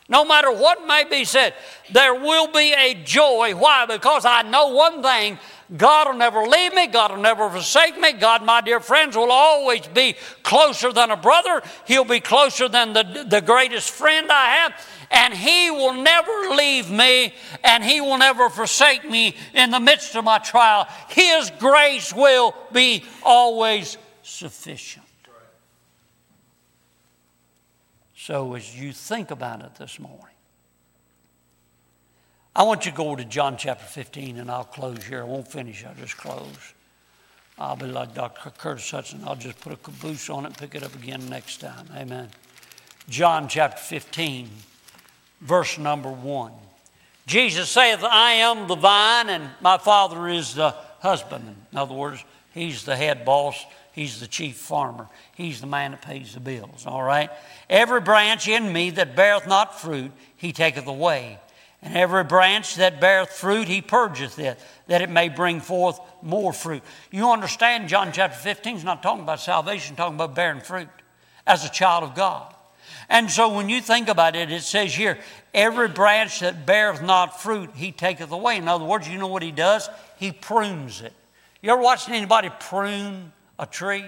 [0.06, 1.54] no matter what may be said,
[1.90, 3.54] there will be a joy.
[3.54, 3.86] Why?
[3.86, 5.38] Because I know one thing
[5.76, 6.86] God will never leave me.
[6.86, 8.12] God will never forsake me.
[8.12, 11.62] God, my dear friends, will always be closer than a brother.
[11.86, 16.90] He'll be closer than the, the greatest friend I have and He will never leave
[16.90, 20.86] me and He will never forsake me in the midst of my trial.
[21.08, 25.04] His grace will be always sufficient.
[28.16, 30.33] So, as you think about it this morning,
[32.56, 35.22] I want you to go to John chapter 15 and I'll close here.
[35.22, 36.74] I won't finish, I'll just close.
[37.58, 38.50] I'll be like Dr.
[38.50, 39.24] Curtis Hutson.
[39.24, 41.86] I'll just put a caboose on it and pick it up again next time.
[41.96, 42.28] Amen.
[43.08, 44.48] John chapter 15
[45.44, 46.52] verse number one.
[47.26, 51.56] Jesus saith, I am the vine, and my Father is the husbandman.
[51.72, 56.02] In other words, He's the head boss, He's the chief farmer, He's the man that
[56.02, 57.30] pays the bills, all right?
[57.70, 61.38] Every branch in me that beareth not fruit, He taketh away.
[61.84, 66.52] And every branch that beareth fruit, He purgeth it, that it may bring forth more
[66.52, 66.82] fruit.
[67.10, 70.88] You understand, John chapter 15 is not talking about salvation, talking about bearing fruit
[71.46, 72.54] as a child of God.
[73.10, 75.18] And so when you think about it, it says here,
[75.52, 78.56] every branch that beareth not fruit, he taketh away.
[78.56, 79.90] In other words, you know what he does?
[80.16, 81.12] He prunes it.
[81.60, 84.06] You ever watched anybody prune a tree?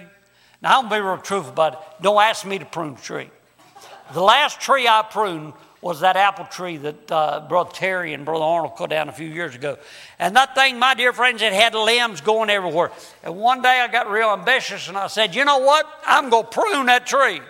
[0.63, 1.79] Now, I'm going to be real truthful about it.
[2.01, 3.29] Don't ask me to prune a tree.
[4.13, 8.43] The last tree I pruned was that apple tree that uh, Brother Terry and Brother
[8.43, 9.77] Arnold cut down a few years ago.
[10.17, 12.91] And that thing, my dear friends, it had limbs going everywhere.
[13.23, 15.85] And one day I got real ambitious and I said, you know what?
[16.05, 17.41] I'm going to prune that tree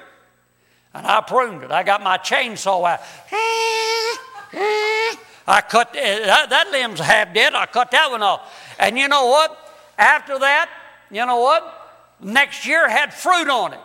[0.94, 1.72] and I pruned it.
[1.72, 3.00] I got my chainsaw out.
[5.50, 7.54] I cut that, that limb's half dead.
[7.54, 8.76] I cut that one off.
[8.80, 9.58] And you know what?
[9.98, 10.70] After that,
[11.10, 12.16] you know what?
[12.20, 13.80] Next year had fruit on it.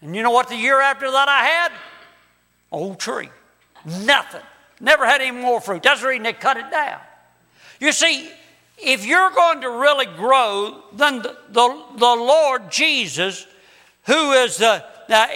[0.00, 1.72] And you know what the year after that I had?
[2.72, 3.28] Old tree.
[3.84, 4.42] Nothing.
[4.80, 5.82] Never had any more fruit.
[5.82, 7.00] That's the reason they cut it down.
[7.80, 8.30] You see,
[8.78, 13.46] if you're going to really grow, then the, the, the Lord Jesus,
[14.06, 14.84] who is the,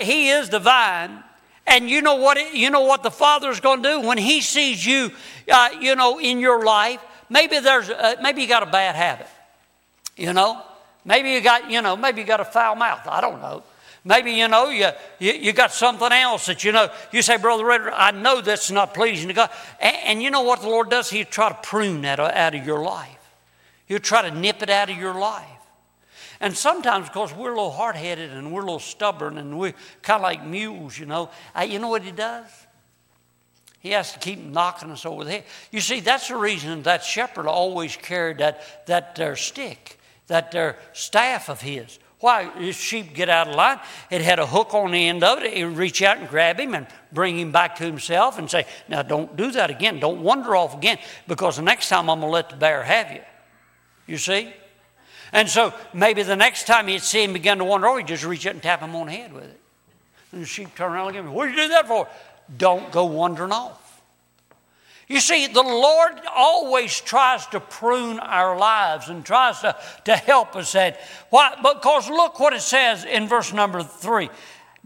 [0.01, 1.23] He is the vine,
[1.67, 2.55] and you know what?
[2.55, 5.11] You know what the Father's going to do when He sees you,
[5.51, 7.01] uh, you know, in your life.
[7.29, 9.27] Maybe there's, uh, maybe you got a bad habit,
[10.17, 10.63] you know.
[11.05, 13.07] Maybe you got, you know, maybe you got a foul mouth.
[13.07, 13.63] I don't know.
[14.07, 14.89] Maybe you know you,
[15.19, 16.89] you, you got something else that you know.
[17.11, 19.51] You say, Brother Ritter, I know that's not pleasing to God.
[19.81, 21.11] And, and you know what the Lord does?
[21.11, 23.19] He'll try to prune that out of your life.
[23.87, 25.45] He'll try to nip it out of your life.
[26.39, 29.75] And sometimes, because we're a little hard headed and we're a little stubborn and we're
[30.03, 31.31] kind of like mules, you know,
[31.67, 32.47] you know what he does?
[33.81, 35.45] He has to keep knocking us over the head.
[35.73, 39.99] You see, that's the reason that shepherd always carried that, that their stick,
[40.29, 41.99] that their staff of his.
[42.27, 42.73] Why?
[42.73, 43.79] Sheep get out of line.
[44.11, 45.55] It had a hook on the end of it.
[45.55, 49.03] He'd reach out and grab him and bring him back to himself and say, Now
[49.03, 50.01] don't do that again.
[50.01, 50.99] Don't wander off again
[51.29, 53.21] because the next time I'm going to let the bear have you.
[54.09, 54.53] You see?
[55.33, 58.25] And so maybe the next time he'd see him begin to wander off, he'd just
[58.25, 59.61] reach out and tap him on the head with it.
[60.33, 61.33] And the sheep turn around and him.
[61.33, 62.09] What did you do that for?
[62.59, 63.86] Don't go wandering off.
[65.09, 70.57] You see, the Lord always tries to prune our lives and tries to, to help
[70.57, 70.73] us.
[70.73, 71.01] That
[71.31, 71.55] why?
[71.57, 74.31] Because look what it says in verse number three.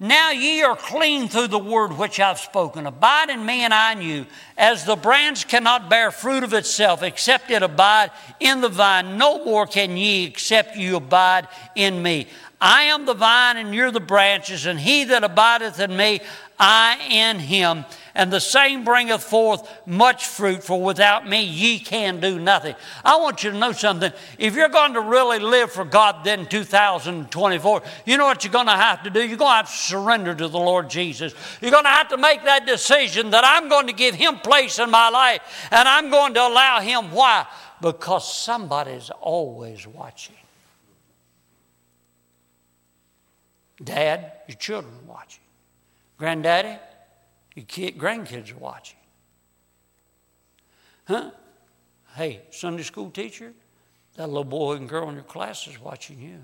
[0.03, 2.87] Now ye are clean through the word which I've spoken.
[2.87, 4.27] Abide in me and I in you.
[4.57, 8.11] As the branch cannot bear fruit of itself except it abide
[8.41, 12.29] in the vine, no more can ye except you abide in me.
[12.61, 16.21] I am the vine and you're the branches, and he that abideth in me,
[16.59, 22.21] I in him and the same bringeth forth much fruit, for without me ye can
[22.21, 22.75] do nothing.
[23.05, 24.13] I want you to know something.
[24.39, 28.67] If you're going to really live for God then 2024, you know what you're going
[28.67, 29.21] to have to do?
[29.21, 31.35] You're going to have to surrender to the Lord Jesus.
[31.61, 34.79] You're going to have to make that decision that I'm going to give Him place
[34.79, 35.41] in my life,
[35.71, 37.13] and I'm going to allow Him.
[37.13, 37.47] Why?
[37.81, 40.37] Because somebody's always watching.
[43.83, 45.43] Dad, your children are watching.
[46.19, 46.77] Granddaddy,
[47.55, 48.99] your kid, grandkids are watching.
[51.07, 51.31] Huh?
[52.15, 53.53] Hey, Sunday school teacher,
[54.17, 56.39] that little boy and girl in your class is watching you.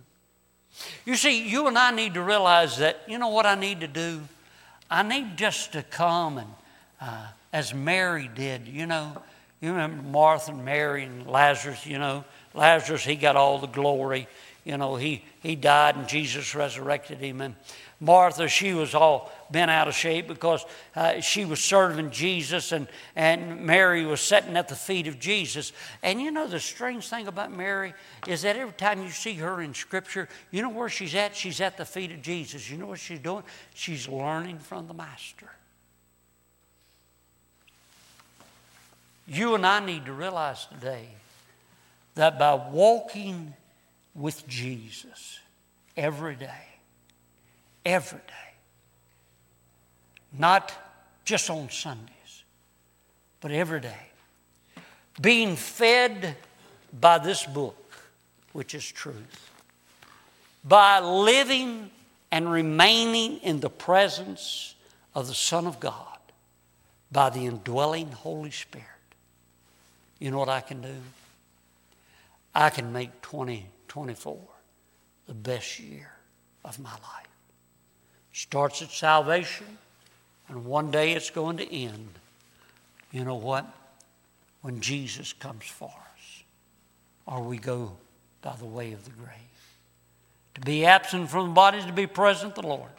[1.05, 3.87] You see, you and I need to realize that, you know what I need to
[3.87, 4.23] do?
[4.91, 6.51] I need just to come and,
[7.01, 9.23] uh, as Mary did, you know,
[9.61, 12.25] you remember Martha and Mary and Lazarus, you know,
[12.55, 14.29] Lazarus, he got all the glory.
[14.67, 17.41] You know, he, he died and Jesus resurrected him.
[17.41, 17.55] And
[18.01, 20.67] Martha, she was all bent out of shape because
[20.97, 25.73] uh, she was serving Jesus and, and Mary was sitting at the feet of Jesus.
[26.03, 27.95] And you know, the strange thing about Mary
[28.27, 31.37] is that every time you see her in Scripture, you know where she's at?
[31.37, 32.69] She's at the feet of Jesus.
[32.69, 33.45] You know what she's doing?
[33.73, 35.49] She's learning from the Master.
[39.29, 41.11] You and I need to realize today
[42.17, 43.55] that by walking
[44.17, 45.41] with Jesus
[45.97, 46.67] every day,
[47.85, 48.55] every day,
[50.33, 50.73] not
[51.25, 52.45] just on Sundays,
[53.41, 54.09] but every day.
[55.21, 56.37] Being fed
[56.99, 57.77] by this book,
[58.53, 59.51] which is truth,
[60.65, 61.91] by living
[62.33, 64.75] and remaining in the presence
[65.15, 66.19] of the Son of God,
[67.13, 68.87] by the indwelling Holy Spirit.
[70.19, 70.95] You know what I can do?
[72.55, 73.21] I can make
[73.97, 74.37] 2024
[75.27, 76.11] the best year
[76.67, 77.29] of my life.
[78.35, 79.67] Starts at salvation
[80.49, 82.11] and one day it's going to end.
[83.11, 83.65] You know what?
[84.61, 86.43] When Jesus comes for us,
[87.27, 87.97] or we go
[88.43, 89.31] by the way of the grave.
[90.57, 92.91] To be absent from the body is to be present the Lord.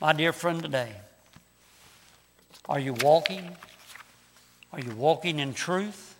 [0.00, 0.92] My dear friend, today,
[2.68, 3.56] are you walking?
[4.72, 6.16] Are you walking in truth?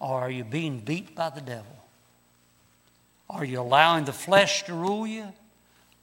[0.00, 1.77] Or are you being beat by the devil?
[3.30, 5.32] Are you allowing the flesh to rule you?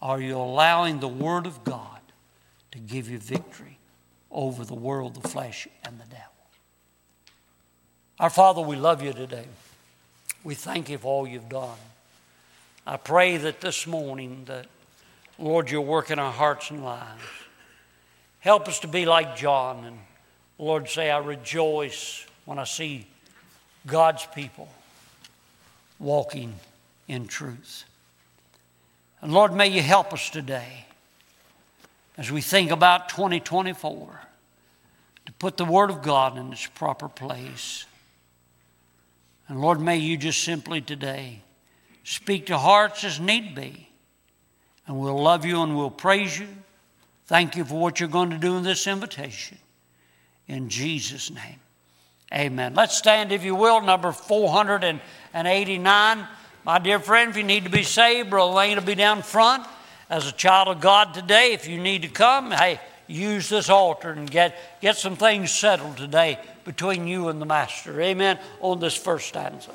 [0.01, 1.99] Are you allowing the Word of God
[2.75, 3.79] to give you victory
[4.35, 6.21] over the world, the flesh, and the devil.
[8.19, 9.45] Our Father, we love you today.
[10.43, 11.77] We thank you for all you've done.
[12.85, 14.67] I pray that this morning that,
[15.39, 17.23] Lord, you'll work in our hearts and lives.
[18.41, 19.97] Help us to be like John and,
[20.59, 23.07] Lord, say, I rejoice when I see
[23.87, 24.67] God's people
[25.97, 26.53] walking
[27.07, 27.85] in truth.
[29.21, 30.85] And Lord, may you help us today
[32.17, 34.21] as we think about 2024
[35.25, 37.85] to put the Word of God in its proper place.
[39.47, 41.41] And Lord, may you just simply today
[42.03, 43.89] speak to hearts as need be.
[44.87, 46.47] And we'll love you and we'll praise you.
[47.25, 49.57] Thank you for what you're going to do in this invitation.
[50.47, 51.59] in Jesus' name.
[52.31, 52.75] Amen.
[52.75, 56.27] Let's stand, if you will, number 489.
[56.65, 59.67] My dear friend, if you need to be saved, Brother Lane will be down front.
[60.09, 64.09] As a child of God today, if you need to come, hey, use this altar
[64.09, 68.01] and get, get some things settled today between you and the Master.
[68.01, 68.39] Amen.
[68.61, 69.69] On this first stanza.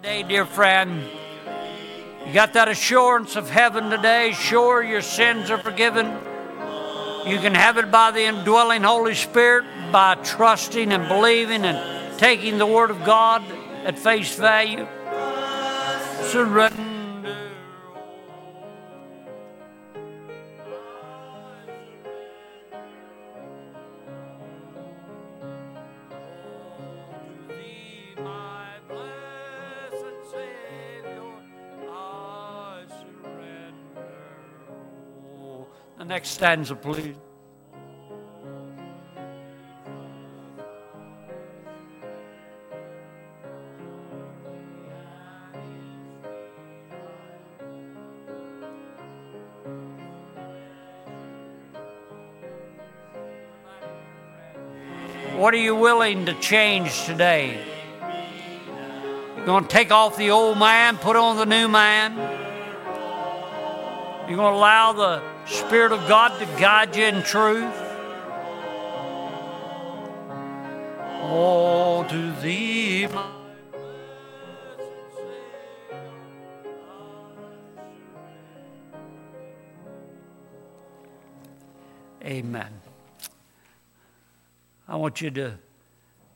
[0.00, 1.04] Today, dear friend?
[2.32, 4.32] You got that assurance of heaven today?
[4.32, 6.06] Sure, your sins are forgiven.
[7.26, 12.56] You can have it by the indwelling Holy Spirit, by trusting and believing and taking
[12.56, 13.42] the Word of God
[13.84, 14.88] at face value.
[16.30, 16.91] Surrender.
[36.02, 37.14] The next stanza, please.
[55.36, 57.64] What are you willing to change today?
[59.36, 62.16] You're going to take off the old man, put on the new man.
[64.26, 67.74] You're going to allow the Spirit of God to guide you in truth.
[71.24, 73.06] Oh, to thee,
[82.24, 82.80] Amen.
[84.88, 85.58] I want you to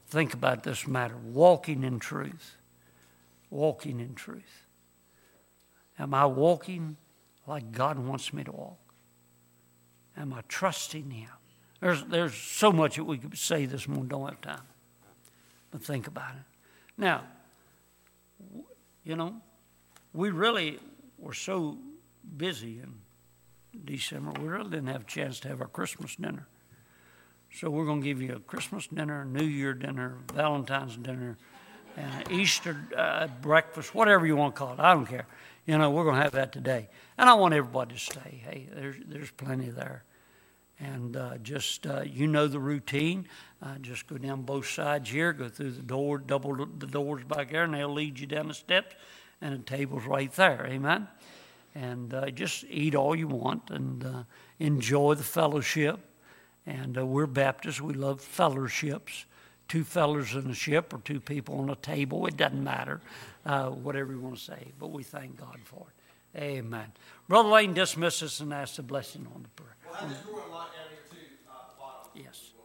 [0.08, 2.56] think about this matter walking in truth.
[3.48, 4.66] Walking in truth.
[5.98, 6.98] Am I walking
[7.46, 8.85] like God wants me to walk?
[10.16, 11.28] Am I trusting Him?
[11.80, 14.62] There's, there's so much that we could say this morning, don't have time.
[15.70, 16.42] But think about it.
[16.96, 17.24] Now,
[19.04, 19.36] you know,
[20.14, 20.78] we really
[21.18, 21.78] were so
[22.36, 22.94] busy in
[23.84, 26.46] December, we really didn't have a chance to have our Christmas dinner.
[27.52, 31.36] So we're going to give you a Christmas dinner, New Year dinner, Valentine's dinner,
[31.96, 34.80] and Easter uh, breakfast, whatever you want to call it.
[34.80, 35.26] I don't care.
[35.66, 36.88] You know, we're going to have that today.
[37.18, 38.42] And I want everybody to stay.
[38.44, 40.04] Hey, there's, there's plenty there.
[40.78, 43.26] And uh, just, uh, you know the routine.
[43.62, 47.50] Uh, just go down both sides here, go through the door, double the doors back
[47.50, 48.94] there, and they'll lead you down the steps,
[49.40, 50.66] and the table's right there.
[50.66, 51.08] Amen?
[51.74, 54.22] And uh, just eat all you want and uh,
[54.58, 55.98] enjoy the fellowship.
[56.66, 59.24] And uh, we're Baptists, we love fellowships.
[59.68, 63.00] Two fellers in a ship or two people on a table, it doesn't matter,
[63.44, 66.40] whatever you want to say, but we thank God for it.
[66.40, 66.92] Amen.
[67.28, 69.75] Brother Lane dismiss us and ask the blessing on the prayer.
[69.98, 70.08] Uh,
[71.78, 72.10] bottom.
[72.14, 72.55] Yes.